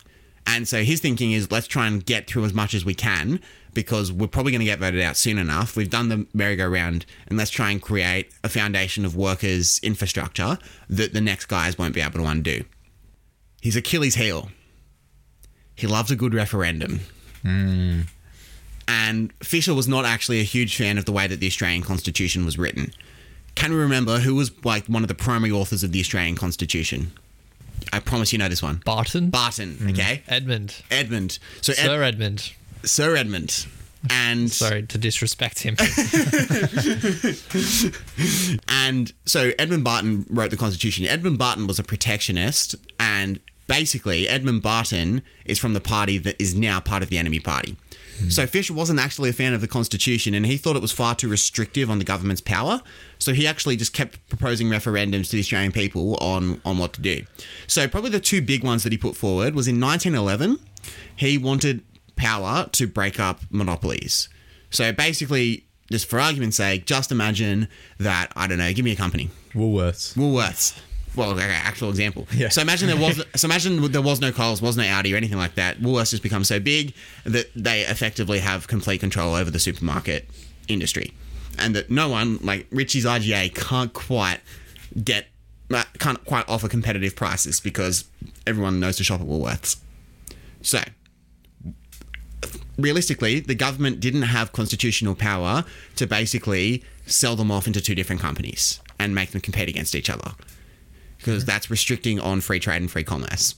[0.46, 3.40] And so his thinking is let's try and get through as much as we can
[3.74, 5.76] because we're probably going to get voted out soon enough.
[5.76, 11.12] We've done the merry-go-round and let's try and create a foundation of workers' infrastructure that
[11.12, 12.64] the next guys won't be able to undo.
[13.60, 14.50] His Achilles heel.
[15.76, 17.00] He loves a good referendum.
[18.88, 22.44] And Fisher was not actually a huge fan of the way that the Australian Constitution
[22.44, 22.92] was written.
[23.54, 27.12] Can we remember who was like one of the primary authors of the Australian Constitution?
[27.92, 28.82] I promise you know this one.
[28.84, 29.30] Barton.
[29.30, 29.92] Barton, mm.
[29.92, 30.22] okay?
[30.28, 30.82] Edmund.
[30.90, 31.38] Edmund.
[31.62, 32.52] So Ed- Sir Edmund.
[32.84, 33.66] Sir Edmund.
[34.10, 35.76] And Sorry to disrespect him.
[38.68, 41.06] And so Edmund Barton wrote the Constitution.
[41.06, 46.54] Edmund Barton was a protectionist, and basically, Edmund Barton is from the party that is
[46.54, 47.76] now part of the enemy party.
[48.28, 51.14] So Fisher wasn't actually a fan of the Constitution, and he thought it was far
[51.14, 52.80] too restrictive on the government's power.
[53.18, 57.02] So he actually just kept proposing referendums to the Australian people on on what to
[57.02, 57.24] do.
[57.66, 60.58] So probably the two big ones that he put forward was in 1911,
[61.16, 61.82] he wanted
[62.16, 64.28] power to break up monopolies.
[64.70, 68.72] So basically, just for argument's sake, just imagine that I don't know.
[68.72, 70.14] Give me a company, Woolworths.
[70.14, 70.78] Woolworths.
[71.16, 72.26] Well, okay, actual example.
[72.32, 72.50] Yeah.
[72.50, 75.38] So imagine there was so imagine there was no Coles, was no Aldi or anything
[75.38, 75.80] like that.
[75.80, 80.28] Woolworths just become so big that they effectively have complete control over the supermarket
[80.68, 81.14] industry,
[81.58, 84.40] and that no one like Richie's IGA can't quite
[85.02, 85.28] get
[85.72, 88.04] uh, can't quite offer competitive prices because
[88.46, 89.78] everyone knows to shop at Woolworths.
[90.60, 90.80] So
[92.76, 95.64] realistically, the government didn't have constitutional power
[95.96, 100.10] to basically sell them off into two different companies and make them compete against each
[100.10, 100.32] other
[101.16, 103.54] because that's restricting on free trade and free commerce.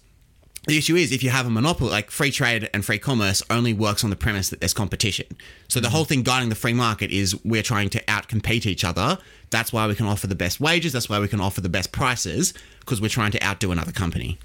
[0.67, 3.73] The issue is if you have a monopoly, like free trade and free commerce only
[3.73, 5.27] works on the premise that there's competition.
[5.69, 5.93] So the mm.
[5.93, 9.19] whole thing guiding the free market is we're trying to outcompete each other.
[9.51, 10.93] That's why we can offer the best wages.
[10.93, 14.39] That's why we can offer the best prices because we're trying to outdo another company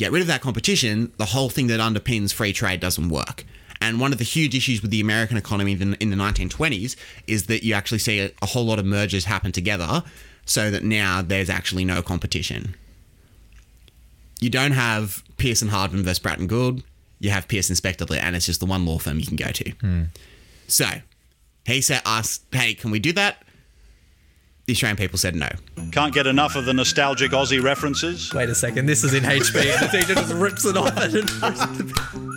[0.00, 3.44] get rid of that competition, the whole thing that underpins free trade doesn't work.
[3.82, 7.46] And one of the huge issues with the American economy in in the 1920s is
[7.46, 10.02] that you actually see a whole lot of mergers happen together
[10.44, 12.74] so that now there's actually no competition.
[14.40, 16.82] You don't have Pearson Hardman versus Bratton Gould,
[17.18, 19.70] you have Pearson Specter, and it's just the one law firm you can go to.
[19.72, 20.02] Hmm.
[20.66, 20.86] So
[21.66, 23.44] he said, asked, hey, can we do that?
[24.70, 25.48] The Australian people said no.
[25.90, 28.32] Can't get enough of the nostalgic Aussie references?
[28.32, 28.86] Wait a second.
[28.86, 29.68] This is in HP.
[29.68, 30.94] and the teacher just rips it off.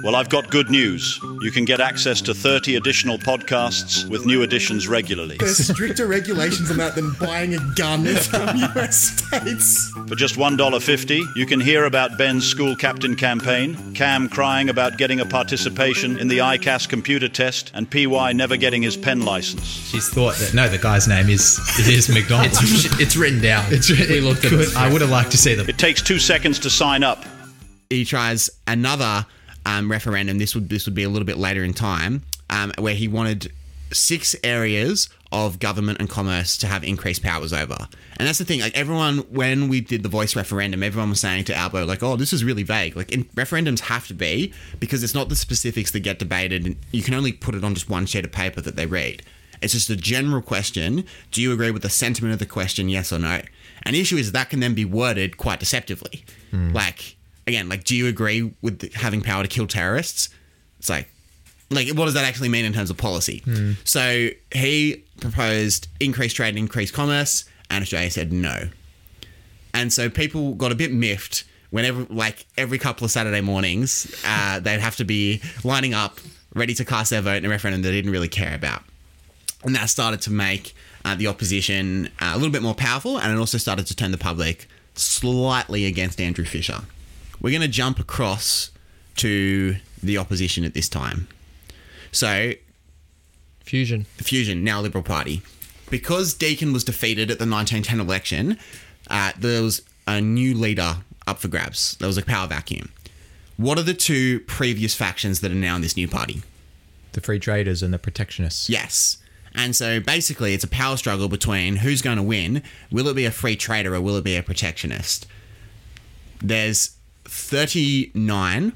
[0.04, 1.18] Well, I've got good news.
[1.40, 5.38] You can get access to 30 additional podcasts with new editions regularly.
[5.38, 9.90] There's stricter regulations on that than buying a gun in some US states.
[10.08, 15.22] For just $1.50, you can hear about Ben's school captain campaign, Cam crying about getting
[15.22, 19.66] a participation in the ICAS computer test, and PY never getting his pen license.
[19.66, 22.52] She's thought that no, the guy's name is it is McDonald.
[22.54, 23.66] It's, it's written down.
[23.72, 24.76] It's we looked at it.
[24.76, 25.68] I would have liked to see them.
[25.70, 27.24] It takes two seconds to sign up.
[27.90, 29.26] he tries another
[29.66, 30.38] um, referendum.
[30.38, 33.52] This would this would be a little bit later in time, um, where he wanted
[33.92, 37.78] six areas of government and commerce to have increased powers over.
[38.18, 38.62] And that's the thing.
[38.62, 42.16] Like everyone, when we did the voice referendum, everyone was saying to Albo, like, "Oh,
[42.16, 45.92] this is really vague." Like in, referendums have to be because it's not the specifics
[45.92, 46.66] that get debated.
[46.66, 49.24] And you can only put it on just one sheet of paper that they read.
[49.64, 51.06] It's just a general question.
[51.32, 53.42] Do you agree with the sentiment of the question, yes or no?
[53.84, 56.26] And the issue is that can then be worded quite deceptively.
[56.74, 57.16] Like,
[57.48, 60.30] again, like, do you agree with the- having power to kill terrorists?
[60.80, 61.10] It's like,
[61.70, 63.42] like, what does that actually mean in terms of policy?
[63.84, 68.70] So he proposed increased trade and increased commerce, and Australia said no.
[69.74, 74.60] And so people got a bit miffed whenever, like, every couple of Saturday mornings, uh,
[74.60, 76.20] they'd have to be lining up,
[76.54, 78.84] ready to cast their vote in a referendum they didn't really care about.
[79.64, 83.32] And that started to make uh, the opposition uh, a little bit more powerful, and
[83.32, 86.82] it also started to turn the public slightly against Andrew Fisher.
[87.42, 88.72] We're going to jump across
[89.18, 91.28] to the opposition at this time.
[92.12, 92.54] So,
[93.62, 94.06] Fusion.
[94.18, 95.42] Fusion, now Liberal Party.
[95.90, 98.58] Because Deakin was defeated at the 1910 election,
[99.10, 100.98] uh, there was a new leader
[101.28, 101.96] up for grabs.
[101.98, 102.90] There was a power vacuum.
[103.58, 106.42] What are the two previous factions that are now in this new party?
[107.14, 108.70] The free traders and the protectionists.
[108.70, 109.18] Yes.
[109.56, 112.64] And so basically, it's a power struggle between who's going to win.
[112.92, 115.28] Will it be a free trader or will it be a protectionist?
[116.42, 118.74] There's 39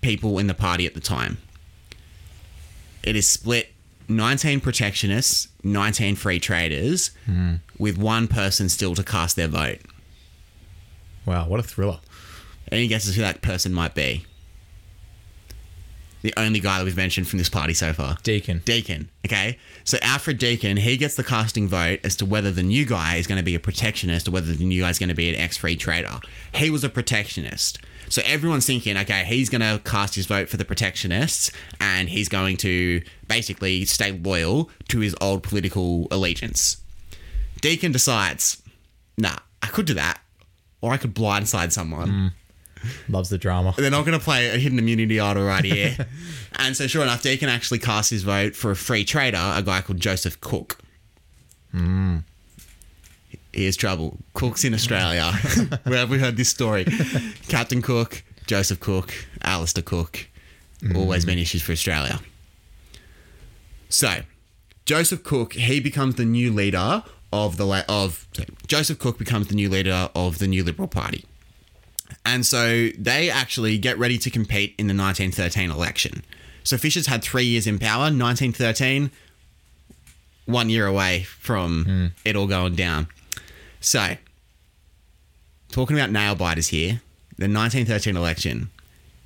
[0.00, 1.38] people in the party at the time.
[3.02, 3.72] It is split
[4.08, 7.56] 19 protectionists, 19 free traders, hmm.
[7.78, 9.80] with one person still to cast their vote.
[11.24, 12.00] Wow, what a thriller.
[12.70, 14.26] Any guesses who that person might be?
[16.26, 18.16] The only guy that we've mentioned from this party so far.
[18.24, 18.60] Deakin.
[18.64, 19.08] Deakin.
[19.24, 19.58] Okay.
[19.84, 23.28] So Alfred Deakin, he gets the casting vote as to whether the new guy is
[23.28, 25.36] going to be a protectionist or whether the new guy is going to be an
[25.36, 26.18] ex free trader.
[26.52, 27.78] He was a protectionist.
[28.08, 32.28] So everyone's thinking, okay, he's going to cast his vote for the protectionists and he's
[32.28, 36.78] going to basically stay loyal to his old political allegiance.
[37.60, 38.60] Deakin decides,
[39.16, 40.20] nah, I could do that
[40.80, 42.32] or I could blindside someone mm.
[43.08, 43.74] Loves the drama.
[43.76, 45.96] they're not going to play a hidden immunity idol right here.
[46.56, 49.80] and so, sure enough, Deakin actually cast his vote for a free trader, a guy
[49.80, 50.78] called Joseph Cook.
[51.72, 52.18] Hmm.
[53.52, 54.18] Here's trouble.
[54.34, 55.32] Cook's in Australia.
[55.84, 56.84] Where have we heard this story?
[57.48, 60.28] Captain Cook, Joseph Cook, Alastair Cook.
[60.94, 62.20] Always been issues for Australia.
[63.88, 64.20] So,
[64.84, 68.26] Joseph Cook, he becomes the new leader of the la- of
[68.66, 71.24] Joseph Cook becomes the new leader of the New Liberal Party.
[72.24, 76.24] And so they actually get ready to compete in the 1913 election.
[76.64, 78.02] So Fisher's had three years in power.
[78.02, 79.10] 1913,
[80.46, 82.06] one year away from hmm.
[82.24, 83.06] it all going down.
[83.80, 84.16] So,
[85.70, 87.00] talking about nail biters here,
[87.36, 88.70] the 1913 election,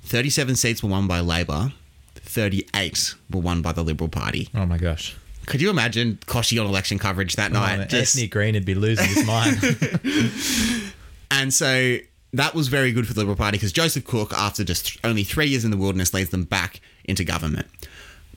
[0.03, 1.73] 37 seats were won by Labor,
[2.15, 4.49] 38 were won by the Liberal Party.
[4.53, 5.15] Oh my gosh.
[5.47, 7.77] Could you imagine Koshy on election coverage that Oh, night?
[7.77, 9.57] man, Just- Anthony Green would be losing his mind.
[11.31, 11.97] And so
[12.33, 15.23] that was very good for the Liberal Party because Joseph Cook, after just th- only
[15.23, 17.67] three years in the wilderness, leads them back into government.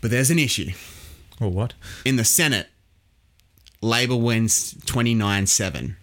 [0.00, 0.70] But there's an issue.
[1.40, 1.74] or what?
[2.04, 2.68] In the Senate,
[3.80, 5.96] Labor wins 29 7.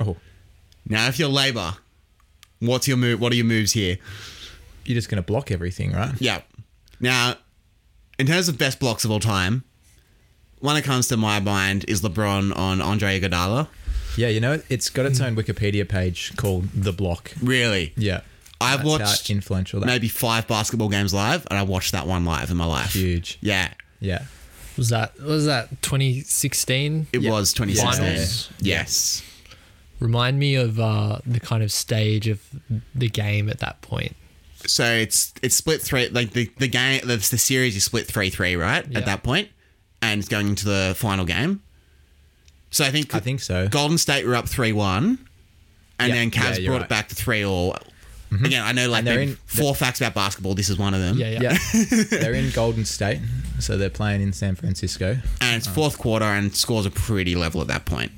[0.00, 0.16] Oh,
[0.86, 1.74] Now, if you're Labor,
[2.58, 3.20] what's your move?
[3.20, 3.98] What are your moves here?
[4.84, 6.14] you're just going to block everything, right?
[6.20, 6.40] Yeah.
[6.98, 7.34] Now,
[8.18, 9.62] in terms of best blocks of all time,
[10.58, 13.68] one that comes to my mind is LeBron on Andre Iguodala.
[14.16, 17.32] Yeah, you know, it's got its own Wikipedia page called The Block.
[17.42, 17.92] Really?
[17.96, 18.20] Yeah.
[18.60, 22.06] I've That's how watched influential that maybe five basketball games live, and I watched that
[22.06, 22.92] one live in my life.
[22.92, 23.38] huge.
[23.40, 23.72] Yeah.
[24.00, 24.24] Yeah.
[24.76, 27.06] Was that was that 2016?
[27.12, 27.30] It Yeah.
[27.30, 28.04] was 2016.
[28.06, 28.50] Finals.
[28.60, 29.22] Yes.
[29.98, 32.40] Remind me of uh, the kind of stage of
[32.94, 34.16] the game at that point.
[34.66, 36.08] So it's it's split three.
[36.08, 38.86] Like the the game, the, the series is split three three, right?
[38.90, 38.98] Yeah.
[38.98, 39.48] At that point,
[40.02, 41.62] and it's going into the final game.
[42.70, 43.68] So I think I think so.
[43.68, 45.18] Golden State were up three one,
[45.98, 46.82] and Yeah, then Cavs yeah, brought right.
[46.82, 46.84] Mm-hmm.
[46.84, 47.76] it back to three all.
[48.32, 50.54] Again, I know like they're in- four facts about basketball.
[50.54, 51.18] This is one of them.
[51.18, 51.58] Yeah, yeah.
[51.74, 52.04] Yeah.
[52.10, 53.18] They're in Golden State,
[53.58, 55.18] so they're playing in San Francisco.
[55.40, 58.12] And it's fourth quarter, and scores are pretty level at that point.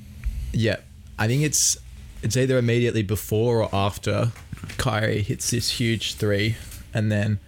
[0.51, 0.75] Yeah.
[1.17, 1.77] I think it's
[2.21, 4.31] it's either immediately before or after
[4.77, 6.57] Kyrie hits this huge three,
[6.93, 7.39] and then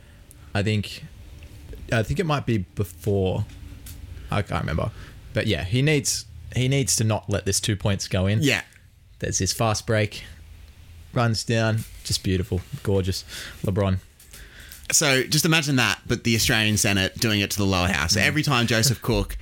[0.56, 1.04] I think
[1.92, 3.46] I think it might be before.
[4.32, 4.90] I can't remember,
[5.36, 8.42] but yeah, he needs he needs to not let this two points go in.
[8.42, 8.62] Yeah.
[9.20, 10.24] There's this fast break,
[11.14, 13.24] runs down, just beautiful, gorgeous.
[13.64, 14.00] LeBron.
[14.92, 18.14] So just imagine that, but the Australian Senate doing it to the lower house.
[18.14, 19.38] So every time Joseph Cook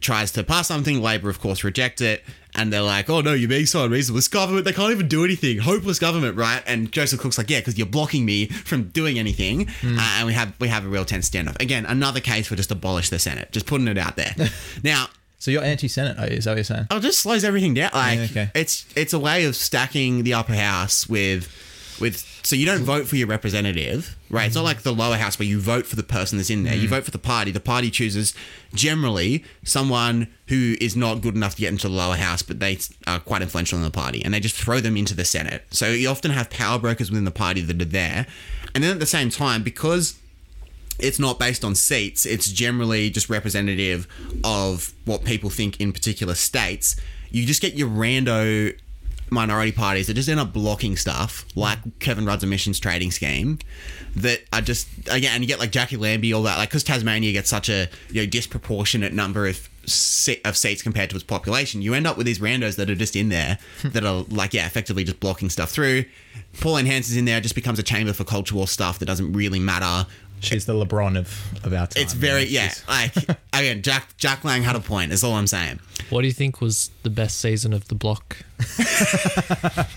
[0.00, 2.24] tries to pass something, Labor, of course, reject it.
[2.54, 4.16] And they're like, oh no, you're being so unreasonable.
[4.16, 5.58] This government, they can't even do anything.
[5.58, 6.62] Hopeless government, right?
[6.66, 9.68] And Joseph Cook's like, yeah, because you're blocking me from doing anything.
[9.84, 11.60] Uh, and we have we have a real tense standoff.
[11.60, 13.52] Again, another case for just abolish the Senate.
[13.52, 14.34] Just putting it out there.
[14.82, 16.32] now, So you're anti-Senate?
[16.32, 16.86] Is that what you're saying?
[16.90, 17.90] Oh, it just slows everything down.
[17.94, 18.50] Like Yeah, okay.
[18.54, 21.48] it's it's a way of stacking the upper house with
[22.00, 24.46] with so you don't vote for your representative, right?
[24.46, 24.66] It's not mm-hmm.
[24.66, 26.74] like the lower house where you vote for the person that's in there.
[26.74, 26.90] You mm-hmm.
[26.90, 27.50] vote for the party.
[27.50, 28.34] The party chooses
[28.72, 32.78] generally someone who is not good enough to get into the lower house, but they
[33.06, 35.64] are quite influential in the party, and they just throw them into the Senate.
[35.70, 38.26] So you often have power brokers within the party that are there,
[38.74, 40.18] and then at the same time, because
[40.98, 42.26] it's not based on seats.
[42.26, 44.06] It's generally just representative
[44.44, 46.96] of what people think in particular states.
[47.30, 48.74] You just get your rando
[49.30, 53.58] minority parties that just end up blocking stuff, like Kevin Rudd's emissions trading scheme,
[54.16, 57.32] that are just again, and you get like Jackie Lambie, all that, like because Tasmania
[57.32, 61.82] gets such a you know disproportionate number of se- of seats compared to its population,
[61.82, 63.90] you end up with these randos that are just in there hmm.
[63.90, 66.04] that are like yeah, effectively just blocking stuff through.
[66.60, 69.60] Pauline Hanson's in there, just becomes a chamber for culture war stuff that doesn't really
[69.60, 70.08] matter.
[70.40, 72.02] She's the LeBron of, of our time.
[72.02, 72.68] It's very you yeah.
[72.68, 73.16] she's- Like
[73.52, 75.12] again, Jack Jack Lang had a point.
[75.12, 75.80] Is all I'm saying.
[76.10, 78.36] What do you think was the best season of the block?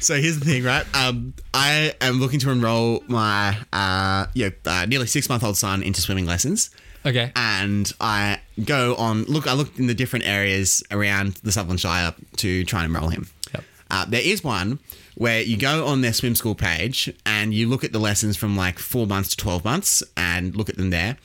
[0.00, 0.84] So here's the thing, right?
[0.94, 5.82] Um, I am looking to enroll my uh, yeah, uh, nearly six month old son
[5.82, 6.70] into swimming lessons,
[7.04, 7.32] Okay.
[7.36, 9.46] and I go on look.
[9.46, 13.28] I looked in the different areas around the Sutherland Shire to try and enroll him.
[13.54, 13.64] Yep.
[13.90, 14.78] Uh, there is one
[15.16, 18.56] where you go on their swim school page and you look at the lessons from
[18.56, 21.16] like four months to 12 months and look at them there.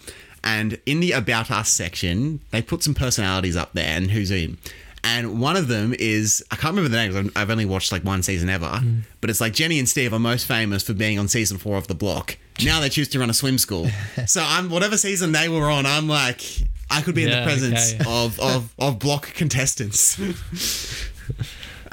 [0.43, 4.57] And in the About Us section, they put some personalities up there and who's in.
[5.03, 8.03] And one of them is, I can't remember the names, I've- I've only watched like
[8.03, 8.99] one season ever, hmm.
[9.21, 11.87] but it's like Jenny and Steve are most famous for being on season four of
[11.87, 12.37] The Block.
[12.63, 13.87] Now they choose to run a swim school.
[14.25, 16.41] so I'm, whatever season they were on, I'm like,
[16.89, 18.03] I could be in the presence okay.
[18.07, 20.19] of, of, of block contestants.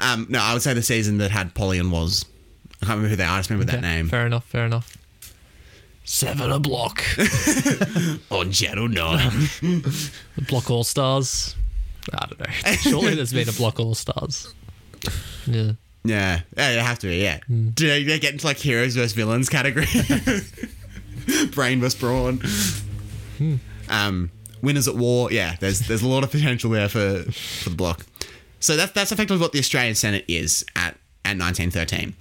[0.03, 2.25] Um, no, I would say the season that had Polly and Waz.
[2.81, 3.35] I can't remember who they are.
[3.35, 4.09] I just remember that name.
[4.09, 4.45] Fair enough.
[4.45, 4.97] Fair enough.
[6.03, 7.01] Seven a block.
[8.29, 9.19] On Channel 9.
[9.61, 11.55] The block all stars.
[12.13, 12.71] I don't know.
[12.81, 14.53] Surely there's been a block all stars.
[15.47, 15.71] Yeah.
[16.03, 16.41] yeah.
[16.57, 17.39] Yeah, they have to be, yeah.
[17.47, 19.85] Do they, they get into like heroes versus villains category?
[21.51, 22.41] Brain versus brawn.
[23.87, 24.29] Um,
[24.61, 25.31] winners at war.
[25.31, 28.05] Yeah, there's there's a lot of potential there for, for the block.
[28.63, 30.95] So that's, that's effectively what the Australian Senate is at,
[31.25, 32.15] at 1913.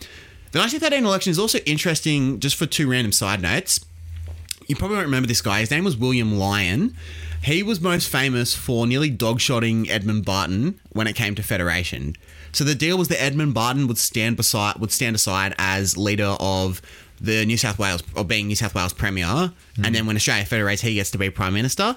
[0.51, 3.79] The 1913 election is also interesting just for two random side notes.
[4.67, 5.61] you probably won't remember this guy.
[5.61, 6.97] His name was William Lyne.
[7.45, 12.17] He was most famous for nearly dogshotting Edmund Barton when it came to federation.
[12.51, 16.37] So the deal was that Edmund Barton would stand beside would stand aside as leader
[16.41, 16.83] of
[17.21, 19.93] the New South Wales or being New South Wales premier, and mm-hmm.
[19.93, 21.97] then when Australia federates, he gets to be prime minister.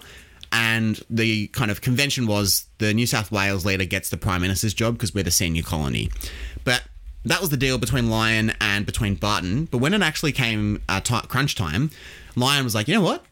[0.57, 4.73] And the kind of convention was the New South Wales leader gets the prime minister's
[4.73, 6.09] job because we're the senior colony.
[6.63, 6.83] But
[7.25, 9.65] that was the deal between Lyne and between Barton.
[9.65, 11.91] But when it actually came uh, ti crunch time,
[12.37, 13.25] Lyne was like, you know what?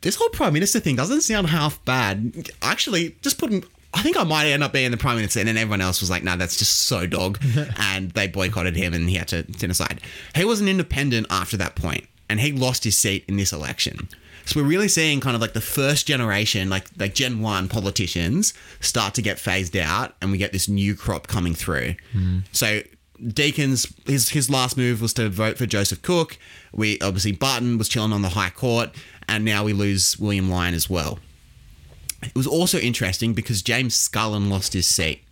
[0.00, 2.50] This whole prime minister thing doesn't sound half bad.
[2.60, 3.62] Actually, just put him.
[3.92, 5.38] I think I might end up being the prime minister.
[5.38, 7.38] And then everyone else was like, no, that's just so dog.
[7.78, 10.00] and they boycotted him and he had to stand aside.
[10.34, 14.08] He was an independent after that point, and he lost his seat in this election.
[14.46, 18.52] So we're really seeing kind of like the first generation, like like Gen One politicians,
[18.80, 21.94] start to get phased out, and we get this new crop coming through.
[22.12, 22.40] Hmm.
[22.52, 22.82] So
[23.22, 26.36] Deakin's his his last move was to vote for Joseph Cook.
[26.72, 28.90] We obviously Barton was chilling on the High Court,
[29.28, 31.18] and now we lose William Lyne as well.
[32.22, 35.22] It was also interesting because James Scullin lost his seat.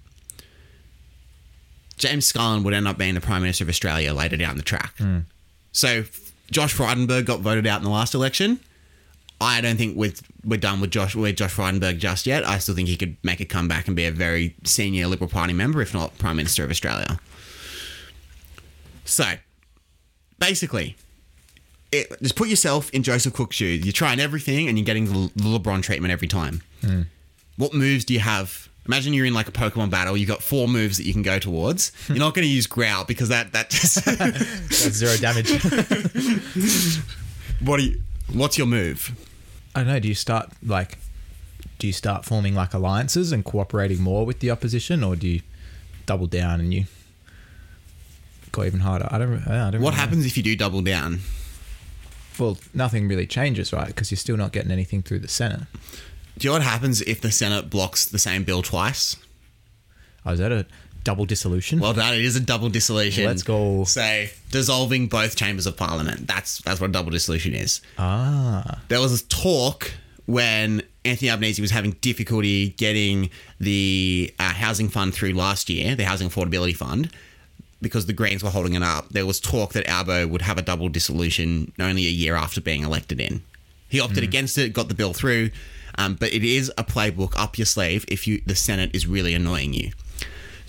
[1.96, 4.94] James Scullin would end up being the Prime Minister of Australia later down the track.
[4.98, 5.20] Hmm.
[5.72, 6.04] So
[6.50, 8.60] Josh Frydenberg got voted out in the last election.
[9.42, 10.12] I don't think we're,
[10.44, 12.46] we're done with Josh with Josh Frydenberg just yet.
[12.46, 15.52] I still think he could make a comeback and be a very senior Liberal Party
[15.52, 17.20] member, if not Prime Minister of Australia.
[19.04, 19.34] So,
[20.38, 20.96] basically,
[21.90, 23.84] it, just put yourself in Joseph Cook's shoes.
[23.84, 26.62] You're trying everything and you're getting the, the LeBron treatment every time.
[26.80, 27.02] Hmm.
[27.56, 28.68] What moves do you have?
[28.86, 30.16] Imagine you're in like a Pokemon battle.
[30.16, 31.92] You've got four moves that you can go towards.
[32.06, 32.14] Hmm.
[32.14, 35.52] You're not going to use Growl because that that just That's zero damage.
[37.60, 38.00] what do you?
[38.32, 39.12] What's your move?
[39.74, 40.00] I don't know.
[40.00, 40.98] Do you start like,
[41.78, 45.40] do you start forming like alliances and cooperating more with the opposition, or do you
[46.06, 46.84] double down and you
[48.50, 49.08] go even harder?
[49.10, 49.46] I don't.
[49.48, 49.90] I don't What really know.
[49.92, 51.20] happens if you do double down?
[52.38, 53.86] Well, nothing really changes, right?
[53.86, 55.62] Because you're still not getting anything through the Senate.
[56.38, 59.16] Do you know what happens if the Senate blocks the same bill twice?
[60.24, 60.66] Oh, is that a
[61.04, 61.78] double dissolution?
[61.80, 62.14] Well done.
[62.14, 63.24] It is a double dissolution.
[63.24, 63.84] Let's go.
[63.84, 66.26] So dissolving both chambers of parliament.
[66.26, 67.80] That's that's what a double dissolution is.
[67.98, 69.92] ah, There was this talk
[70.26, 76.04] when Anthony Albanese was having difficulty getting the uh, housing fund through last year, the
[76.04, 77.10] housing affordability fund,
[77.80, 79.08] because the Greens were holding it up.
[79.10, 82.84] There was talk that Albo would have a double dissolution only a year after being
[82.84, 83.42] elected in.
[83.88, 85.50] He opted against it, got the bill through,
[85.98, 89.34] um, but it is a playbook up your sleeve if you the Senate is really
[89.34, 89.90] annoying you.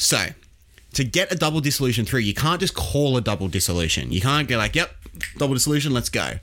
[0.04, 0.28] So
[0.94, 4.12] to get a double dissolution through, you can't just call a double dissolution.
[4.12, 4.94] You can't go like, "Yep,
[5.38, 6.40] double dissolution, let's go."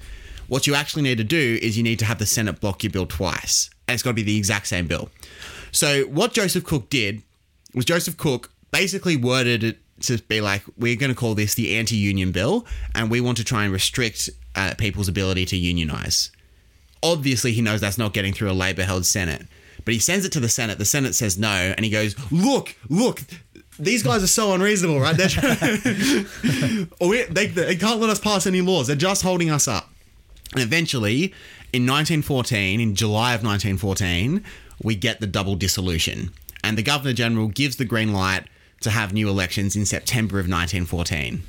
[0.48, 2.90] What you actually need to do is you need to have the Senate block your
[2.90, 5.10] bill twice, and it's got to be the exact same bill.
[5.70, 7.22] So what Joseph Cook did
[7.74, 11.76] was Joseph Cook basically worded it to be like, we're going to call this the
[11.76, 16.32] anti-union bill, and we want to try and restrict uh, people's ability to unionize.
[17.02, 19.46] Obviously, he knows that's not getting through a Labor-held Senate,
[19.84, 20.78] but he sends it to the Senate.
[20.78, 23.22] The Senate says no, and he goes, "Look, look."
[23.80, 25.16] These guys are so unreasonable, right?
[25.16, 25.28] They're
[27.08, 28.86] we, they, they can't let us pass any laws.
[28.86, 29.90] They're just holding us up.
[30.52, 31.32] And eventually,
[31.72, 34.44] in 1914, in July of 1914,
[34.82, 36.30] we get the double dissolution.
[36.62, 38.44] And the Governor General gives the green light
[38.80, 41.42] to have new elections in September of 1914.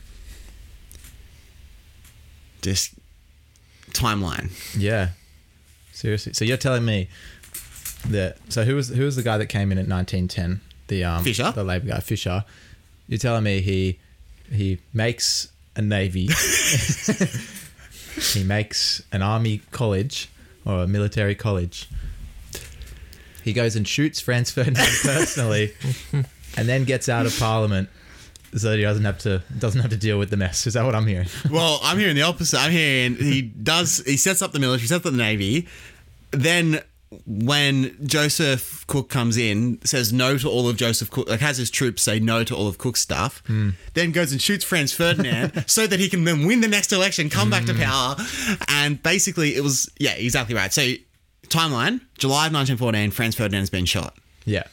[2.61, 2.93] Just
[3.91, 4.51] timeline.
[4.77, 5.09] Yeah.
[5.91, 6.33] Seriously.
[6.33, 7.09] So you're telling me
[8.07, 10.61] that so who was who was the guy that came in at 1910?
[10.91, 11.53] The um Fisher?
[11.55, 12.43] the Labor guy Fisher.
[13.07, 13.97] You're telling me he
[14.51, 16.27] he makes a navy.
[18.33, 20.27] he makes an army college
[20.65, 21.87] or a military college.
[23.41, 25.73] He goes and shoots Franz Ferdinand personally
[26.57, 27.87] and then gets out of parliament
[28.53, 30.67] so that he doesn't have to doesn't have to deal with the mess.
[30.67, 31.29] Is that what I'm hearing?
[31.49, 32.59] Well, I'm hearing the opposite.
[32.59, 34.03] I'm hearing he does.
[34.05, 35.69] He sets up the military, sets up the navy.
[36.31, 36.81] Then,
[37.25, 41.69] when Joseph Cook comes in, says no to all of Joseph Cook, like has his
[41.69, 43.43] troops say no to all of Cook's stuff.
[43.93, 47.29] Then goes and shoots Franz Ferdinand so that he can then win the next election,
[47.29, 48.15] come back to power,
[48.69, 50.71] and basically it was yeah, exactly right.
[50.71, 50.81] So
[51.47, 54.17] timeline: July of 1914, Franz Ferdinand's been shot.
[54.45, 54.63] Yeah.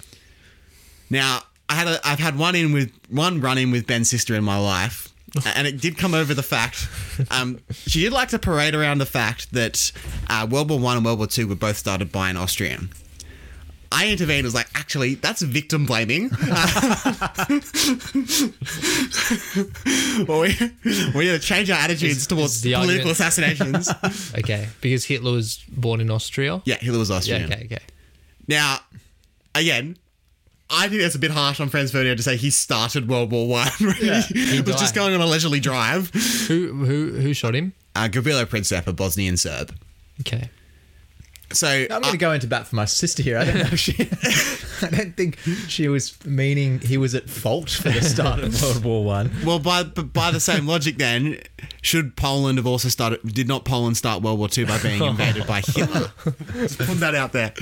[1.10, 4.34] Now, I had a, I've had one in with one run in with Ben's sister
[4.34, 5.08] in my life,
[5.54, 6.88] and it did come over the fact.
[7.30, 9.92] Um, she did like to parade around the fact that
[10.28, 12.90] uh, World War One and World War Two were both started by an Austrian.
[13.90, 14.44] I intervened.
[14.44, 16.28] Was like, actually, that's victim blaming.
[20.26, 20.54] well, we
[21.14, 23.90] we need to change our attitudes towards the political argument- assassinations.
[24.38, 26.60] Okay, because Hitler was born in Austria.
[26.64, 27.16] yeah, Hitler was Yeah.
[27.16, 27.44] Austrian.
[27.52, 27.64] Okay.
[27.64, 27.78] Okay.
[28.46, 28.78] Now,
[29.54, 29.96] again,
[30.70, 33.48] I think that's a bit harsh on Franz Ferdinand to say he started World War
[33.48, 33.68] One.
[33.78, 36.10] he was just going on a leisurely drive.
[36.48, 37.72] Who who who shot him?
[37.94, 39.74] Uh, Gavrilo Princip, a Bosnian Serb.
[40.20, 40.50] Okay.
[41.50, 43.38] So I'm going uh, to go into bat for my sister here.
[43.38, 43.94] I don't know if she.
[44.86, 48.84] I don't think she was meaning he was at fault for the start of World
[48.84, 49.30] War One.
[49.46, 51.40] well, by by the same logic, then
[51.80, 53.20] should Poland have also started?
[53.32, 56.12] Did not Poland start World War Two by being invaded by Hitler?
[56.52, 57.52] Just put that out there.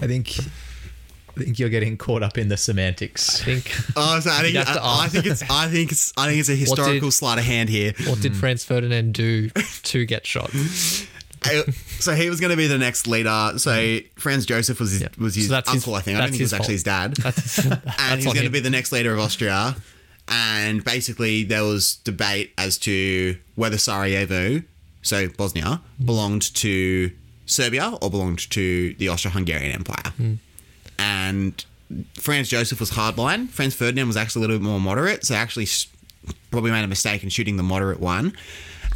[0.00, 0.38] I think.
[1.36, 3.40] I think you're getting caught up in the semantics.
[3.40, 3.72] I think.
[3.96, 6.26] Oh, so I think You'd have to I, I think it's I think it's I
[6.28, 7.92] think it's a historical did- sleight of hand here.
[8.06, 8.38] What did hmm.
[8.38, 10.50] Franz Ferdinand do to get shot?
[12.00, 13.52] So he was going to be the next leader.
[13.56, 15.08] So Franz Joseph was his, Yeah.
[15.18, 16.18] was his So that's his- uncle, I think.
[16.18, 17.16] I don't think it was his actually his dad.
[17.16, 19.74] That's, and that's he's on going to be the next leader of Austria.
[20.28, 24.62] And basically, there was debate as to whether Sarajevo,
[25.02, 27.10] so Bosnia, belonged to
[27.46, 30.12] Serbia or belonged to the Austro-Hungarian Empire.
[30.16, 30.34] Hmm.
[31.00, 31.64] And
[32.14, 33.48] Franz Joseph was hardline.
[33.48, 35.66] Franz Ferdinand was actually a little bit more moderate, so actually
[36.50, 38.36] probably made a mistake in shooting the moderate one.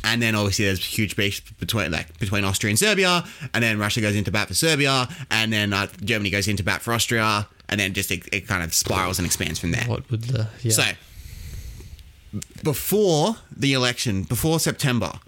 [0.04, 3.24] And then obviously there's a huge beef between like between Austria and Serbia,
[3.54, 6.82] and then Russia goes into bat for Serbia, and then uh, Germany goes into bat
[6.82, 9.84] for Austria, and then just it, it kind of spirals and expands from there.
[9.86, 10.72] What would the yeah?
[10.72, 10.84] So
[12.62, 15.20] before the election, before September,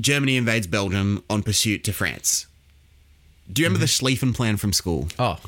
[0.00, 2.46] Germany invades Belgium on pursuit to France.
[3.52, 5.08] Do you remember the Schlieffen plan from school?
[5.16, 5.38] Oh,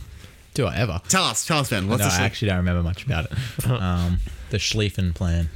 [0.54, 1.00] do I ever?
[1.08, 1.88] Tell us, tell us, Ben.
[1.88, 3.32] What's no, the I actually don't remember much about it.
[3.68, 4.18] Um,
[4.50, 5.48] the Schlieffen plan.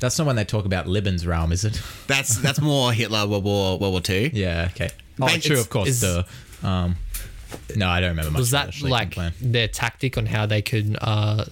[0.00, 1.80] That's not when they talk about Lebensraum, is it?
[2.06, 4.30] That's that's more Hitler World War World War Two.
[4.32, 4.68] yeah.
[4.72, 4.88] Okay.
[5.20, 5.52] Oh, But true.
[5.52, 5.88] it's- Of course.
[5.88, 6.22] is- Duh.
[6.62, 6.96] Um,
[7.76, 8.38] no, I don't remember much.
[8.38, 9.32] was about that the Schlieffen like plan.
[9.40, 11.44] their tactic on how they could, uh,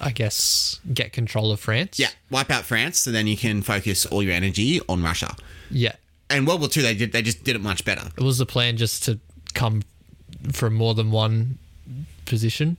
[0.00, 1.98] I guess, get control of France?
[1.98, 5.34] Yeah, wipe out France, so then you can focus all your energy on Russia.
[5.70, 5.92] Yeah.
[6.30, 8.06] And World War Two, they did they just did it much better.
[8.16, 9.18] It Was the plan just to
[9.54, 9.82] come
[10.52, 11.58] from more than one
[12.30, 12.78] position?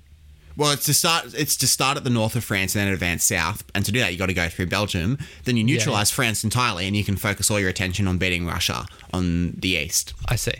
[0.57, 1.33] Well, it's to start.
[1.33, 3.63] It's to start at the north of France and then advance south.
[3.75, 5.17] And to do that, you got to go through Belgium.
[5.43, 8.85] Then you neutralize France entirely, and you can focus all your attention on beating Russia
[9.13, 10.13] on the east.
[10.27, 10.53] I see.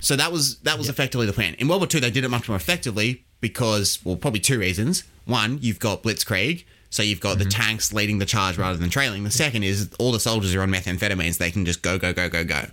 [0.00, 1.54] So that was that was effectively the plan.
[1.54, 5.04] In World War II, they did it much more effectively because, well, probably two reasons.
[5.24, 7.62] One, you've got blitzkrieg, so you've got the mm-hmm.
[7.62, 9.24] tanks leading the charge rather than trailing.
[9.24, 12.28] The second is all the soldiers are on methamphetamines; they can just go, go, go,
[12.28, 12.66] go, go.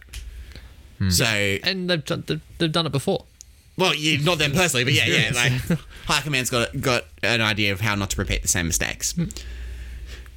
[0.99, 1.09] Hmm.
[1.09, 3.25] So, And they've done, they've, they've done it before.
[3.81, 7.73] Well, yeah, not them personally, but yeah, yeah, like high command's got got an idea
[7.73, 9.15] of how not to repeat the same mistakes.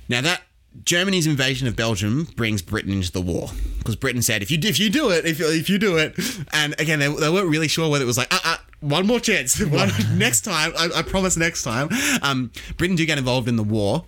[0.09, 0.43] Now that
[0.83, 4.81] Germany's invasion of Belgium brings Britain into the war because Britain said if you if
[4.81, 6.19] you do it if if you do it,
[6.53, 9.21] and again they, they weren't really sure whether it was like uh, uh one more
[9.21, 9.59] chance.
[9.65, 11.37] One, next time, I, I promise.
[11.37, 11.89] Next time,
[12.23, 14.05] um, Britain do get involved in the war.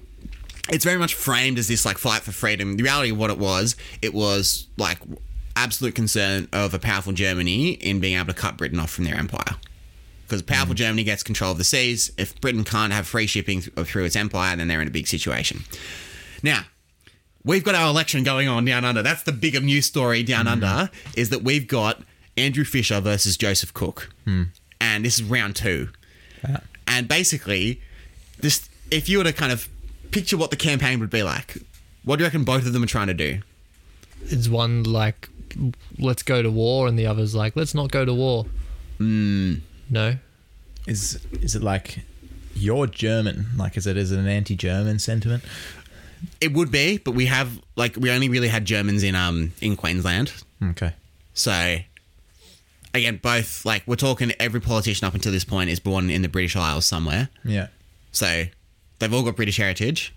[0.68, 2.76] It's very much framed as this like fight for freedom.
[2.76, 4.98] The reality of what it was, it was like
[5.56, 9.16] absolute concern of a powerful Germany in being able to cut Britain off from their
[9.16, 9.56] empire.
[10.22, 10.78] Because powerful mm.
[10.78, 12.12] Germany gets control of the seas.
[12.18, 15.06] If Britain can't have free shipping th- through its empire, then they're in a big
[15.06, 15.64] situation.
[16.42, 16.62] Now,
[17.44, 19.02] we've got our election going on down under.
[19.02, 20.52] That's the bigger news story down mm.
[20.52, 22.02] under is that we've got
[22.36, 24.44] Andrew Fisher versus Joseph Cook, hmm.
[24.80, 25.88] and this is round two.
[26.86, 27.80] And basically,
[28.38, 29.68] this if you were to kind of
[30.10, 31.58] picture what the campaign would be like,
[32.04, 33.40] what do you reckon both of them are trying to do?
[34.22, 35.28] Is one like,
[35.98, 38.46] let's go to war, and the other's like, let's not go to war.
[38.98, 40.16] No.
[40.86, 42.00] Is is it like
[42.54, 43.46] you're German?
[43.56, 45.42] Like, is it is it an anti-German sentiment?
[46.40, 49.76] It would be, but we have like we only really had Germans in um in
[49.76, 50.32] Queensland,
[50.62, 50.92] Okay.
[51.34, 51.78] so.
[52.94, 54.32] Again, both like we're talking.
[54.40, 57.28] Every politician up until this point is born in the British Isles somewhere.
[57.44, 57.66] Yeah.
[58.10, 58.44] So
[59.00, 60.14] they've all got British heritage.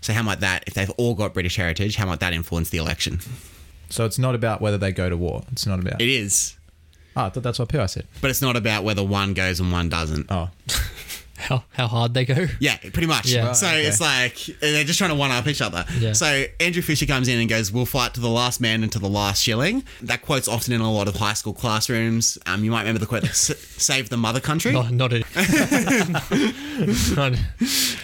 [0.00, 2.78] So how might that, if they've all got British heritage, how might that influence the
[2.78, 3.20] election?
[3.92, 5.42] So it's not about whether they go to war.
[5.52, 6.00] It's not about.
[6.00, 6.56] It is,
[7.14, 8.06] oh, I thought that's what PY said.
[8.22, 10.26] but it's not about whether one goes and one doesn't.
[10.30, 10.48] Oh,
[11.42, 12.46] How how hard they go?
[12.60, 13.26] Yeah, pretty much.
[13.26, 13.48] Yeah.
[13.48, 13.84] Right, so okay.
[13.84, 15.84] it's like they're just trying to one up each other.
[15.98, 16.12] Yeah.
[16.12, 19.00] So Andrew Fisher comes in and goes, "We'll fight to the last man and to
[19.00, 22.38] the last shilling." That quote's often in a lot of high school classrooms.
[22.46, 25.18] Um, you might remember the quote, "Save the mother country." Not not a.
[27.16, 27.32] not,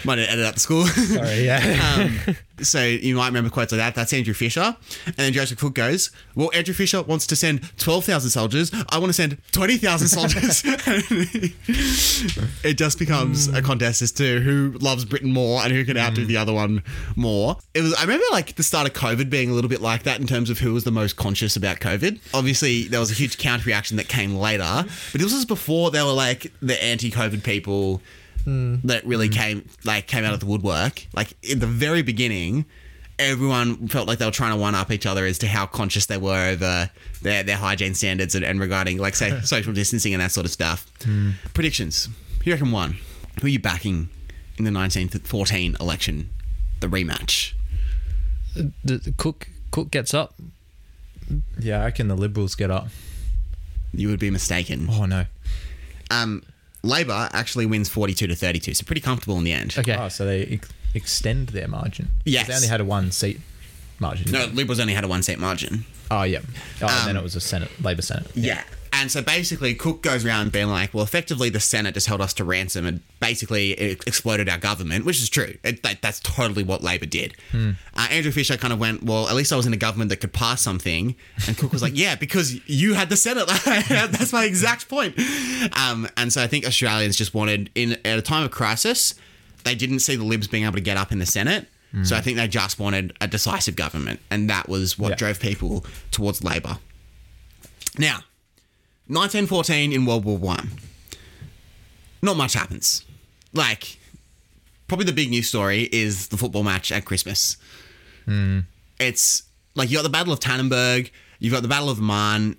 [0.03, 0.85] Might have edited up the school.
[0.85, 2.17] sorry, yeah.
[2.27, 3.95] Um, so you might remember quotes like that.
[3.95, 4.75] That's Andrew Fisher.
[5.05, 8.71] And then Joseph Cook goes, Well, Andrew Fisher wants to send 12,000 soldiers.
[8.89, 10.63] I want to send 20,000 soldiers.
[12.63, 16.01] it just becomes a contest as to who loves Britain more and who can mm.
[16.01, 16.83] outdo the other one
[17.15, 17.57] more.
[17.73, 20.19] It was, I remember like the start of COVID being a little bit like that
[20.19, 22.19] in terms of who was the most conscious about COVID.
[22.33, 26.01] Obviously, there was a huge counter reaction that came later, but this was before they
[26.01, 28.01] were like the anti COVID people
[28.49, 28.81] Mm.
[28.83, 29.35] that really mm.
[29.35, 31.05] came like came out of the woodwork.
[31.13, 32.65] Like in the very beginning,
[33.19, 36.07] everyone felt like they were trying to one up each other as to how conscious
[36.07, 36.89] they were over
[37.21, 40.51] their, their hygiene standards and, and regarding like say social distancing and that sort of
[40.51, 40.91] stuff.
[41.01, 41.33] Mm.
[41.53, 42.09] Predictions.
[42.39, 42.97] Who you reckon won?
[43.41, 44.09] Who are you backing
[44.57, 46.31] in the 1914 election?
[46.79, 47.53] The rematch.
[48.57, 50.33] Uh, the, the Cook Cook gets up.
[51.59, 51.81] yeah.
[51.81, 52.87] I reckon the Liberals get up.
[53.93, 54.87] You would be mistaken.
[54.89, 55.25] Oh no.
[56.09, 56.41] Um,
[56.83, 59.75] Labor actually wins 42 to 32, so pretty comfortable in the end.
[59.77, 59.95] Okay.
[59.95, 62.09] Oh, so they ex- extend their margin.
[62.25, 62.47] Yes.
[62.47, 63.41] They only had a one seat
[63.99, 64.31] margin.
[64.31, 65.85] No, Liberals only had a one seat margin.
[66.09, 66.39] Oh yeah.
[66.81, 68.27] Oh, and then Um, it was a Senate, Labor Senate.
[68.33, 68.63] Yeah.
[68.99, 72.33] And so basically, Cook goes around being like, well, effectively, the Senate just held us
[72.33, 75.55] to ransom and basically it exploded our government, which is true.
[75.63, 77.33] It, that, that's totally what Labor did.
[77.53, 77.73] Uh,
[78.11, 80.33] Andrew Fisher kind of went, well, at least I was in a government that could
[80.33, 81.15] pass something.
[81.47, 83.47] And Cook was like, yeah, because you had the Senate.
[83.65, 85.17] that's my exact point.
[85.79, 89.15] Um, and so I think Australians just wanted, in at a time of crisis,
[89.63, 91.67] they didn't see the Libs being able to get up in the Senate.
[92.03, 94.19] So I think they just wanted a decisive government.
[94.29, 95.15] And that was what Yeah.
[95.15, 96.77] drove people towards Labor.
[97.97, 98.19] Now,
[99.09, 100.69] 1914 in World War One.
[102.21, 103.03] Not much happens.
[103.53, 103.97] Like,
[104.87, 107.57] probably the big news story is the football match at Christmas.
[108.25, 108.59] Hmm.
[108.99, 109.43] It's
[109.73, 112.55] like you got the Battle of Tannenberg, you've got the Battle of the Marne.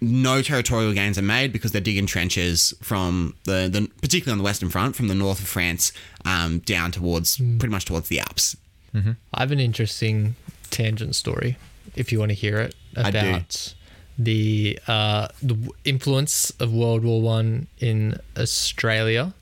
[0.00, 4.44] No territorial gains are made because they're digging trenches from the, the particularly on the
[4.44, 5.92] Western Front, from the north of France
[6.24, 7.58] um, down towards hmm.
[7.58, 8.56] pretty much towards the Alps.
[8.92, 9.12] Mm-hmm.
[9.32, 10.34] I have an interesting
[10.70, 11.56] tangent story,
[11.94, 13.18] if you want to hear it, I do.
[13.18, 13.74] about
[14.18, 19.34] the uh, the influence of World War One in Australia.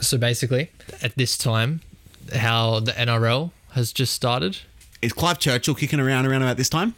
[0.00, 0.70] So basically,
[1.02, 1.80] at this time,
[2.34, 4.58] how the NRL has just started.
[5.02, 6.94] Is Clive Churchill kicking around around about this time?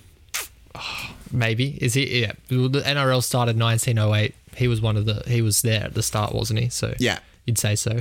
[1.33, 2.21] Maybe is he?
[2.23, 4.35] Yeah, the NRL started 1908.
[4.57, 5.23] He was one of the.
[5.27, 6.69] He was there at the start, wasn't he?
[6.69, 7.19] So Yeah.
[7.45, 8.01] you'd say so.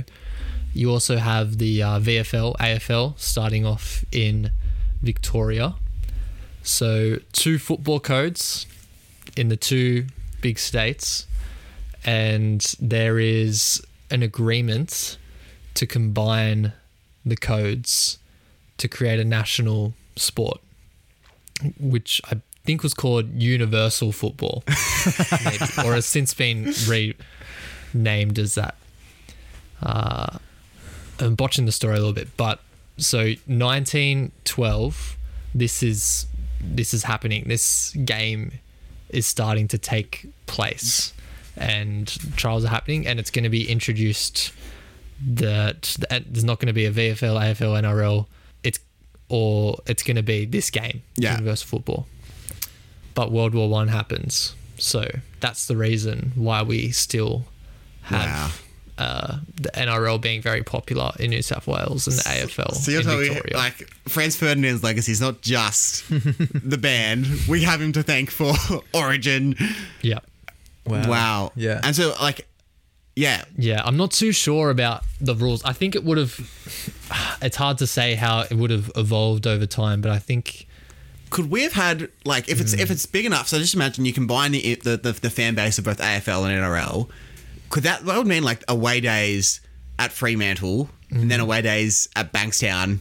[0.74, 4.50] You also have the uh, VFL, AFL starting off in
[5.02, 5.74] Victoria.
[6.62, 8.66] So two football codes
[9.36, 10.06] in the two
[10.40, 11.26] big states,
[12.04, 15.18] and there is an agreement
[15.74, 16.72] to combine
[17.24, 18.18] the codes
[18.78, 20.60] to create a national sport,
[21.78, 24.64] which I think was called Universal Football,
[25.44, 28.76] maybe, or has since been renamed as that.
[29.82, 30.38] Uh,
[31.20, 32.60] I'm botching the story a little bit, but
[32.96, 35.16] so 1912,
[35.54, 36.26] this is
[36.60, 37.44] this is happening.
[37.46, 38.52] This game
[39.10, 41.12] is starting to take place,
[41.56, 42.06] and
[42.36, 44.52] trials are happening, and it's going to be introduced
[45.26, 48.26] that, there's not going to be a VFL, AFL, NRL.
[48.62, 48.78] It's
[49.28, 51.32] or it's going to be this game, Yeah.
[51.34, 52.06] universal football.
[53.14, 57.46] But World War One happens, so that's the reason why we still
[58.02, 58.62] have
[58.98, 63.00] uh, the NRL being very popular in New South Wales and the AFL So you're
[63.00, 63.56] in telling me, Victoria.
[63.56, 67.26] like, Franz Ferdinand's legacy is not just the band.
[67.48, 68.52] We have him to thank for
[68.94, 69.54] Origin.
[70.02, 70.18] yeah.
[70.86, 71.52] Wow.
[71.54, 71.80] Yeah.
[71.84, 72.46] And so, like,
[73.14, 75.62] yeah, Yeah, I'm not too sure about the rules.
[75.64, 76.38] I think it would have.
[77.42, 80.66] It's hard to say how it would have evolved over time, but I think
[81.30, 83.48] could we have had like if it's if it's big enough?
[83.48, 86.62] So just imagine you combine the the, the the fan base of both AFL and
[86.62, 87.08] NRL.
[87.70, 89.60] Could that that would mean like away days
[89.98, 93.00] at Fremantle and then away days at Bankstown?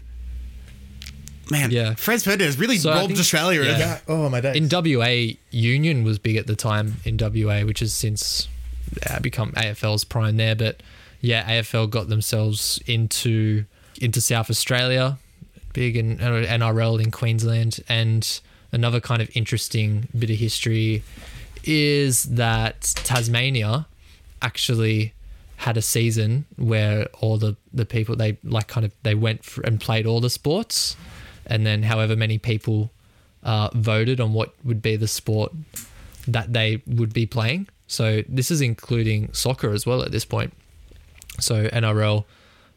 [1.50, 1.94] Man, Yeah.
[1.96, 3.64] Franz Ferdinand has really So robbed think- Australia.
[3.64, 3.78] yeah.
[3.78, 4.00] Yeah.
[4.08, 4.56] Oh my days.
[4.58, 8.48] in WA, Union was big at the time in WA, which has since
[9.10, 10.56] uh, become AFL's prime there.
[10.56, 10.84] But
[11.22, 13.64] yeah, AFL got themselves into
[14.02, 15.18] into South Australia,
[15.74, 18.42] big in uh, NRL in Queensland, and
[18.74, 21.02] another kind of interesting bit of history
[21.64, 23.88] is that Tasmania
[24.42, 25.14] actually
[25.58, 29.80] had a season where all the the people they like kind of they went and
[29.82, 30.96] played all the sports
[31.48, 32.92] and then however many people
[33.44, 35.52] uh, voted on what would be the sport
[36.28, 40.54] that they would be playing so this is including soccer as well at this point
[41.40, 42.26] so NRL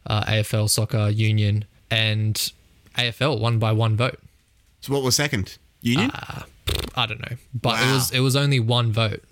[0.07, 2.53] uh, AFL soccer union and
[2.97, 4.19] AFL won by one vote
[4.81, 5.59] So what was second?
[5.83, 6.11] Union.
[6.95, 7.91] I don't know, but Wow.
[7.91, 9.23] it was it was only one vote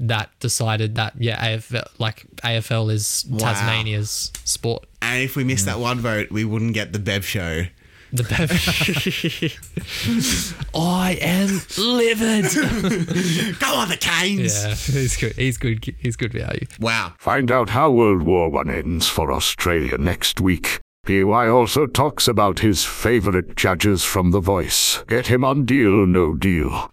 [0.00, 3.38] that decided that yeah, AFL like AFL is Wow.
[3.38, 4.86] Tasmania's sport.
[5.02, 5.82] and if we missed that mm.
[5.82, 7.64] one vote, we wouldn't get the Bev show.
[8.12, 8.50] The Bev.
[10.74, 12.44] I am livid.
[13.60, 14.64] Go on, the Canes.
[14.64, 15.32] yeah, he's good.
[15.36, 15.94] He's good.
[15.98, 16.66] He's good value.
[16.80, 17.12] Wow.
[17.18, 20.80] Find out how World War One ends for Australia next week.
[21.06, 25.02] PY also talks about his favourite judges from The Voice.
[25.08, 26.90] Get him on Deal No Deal.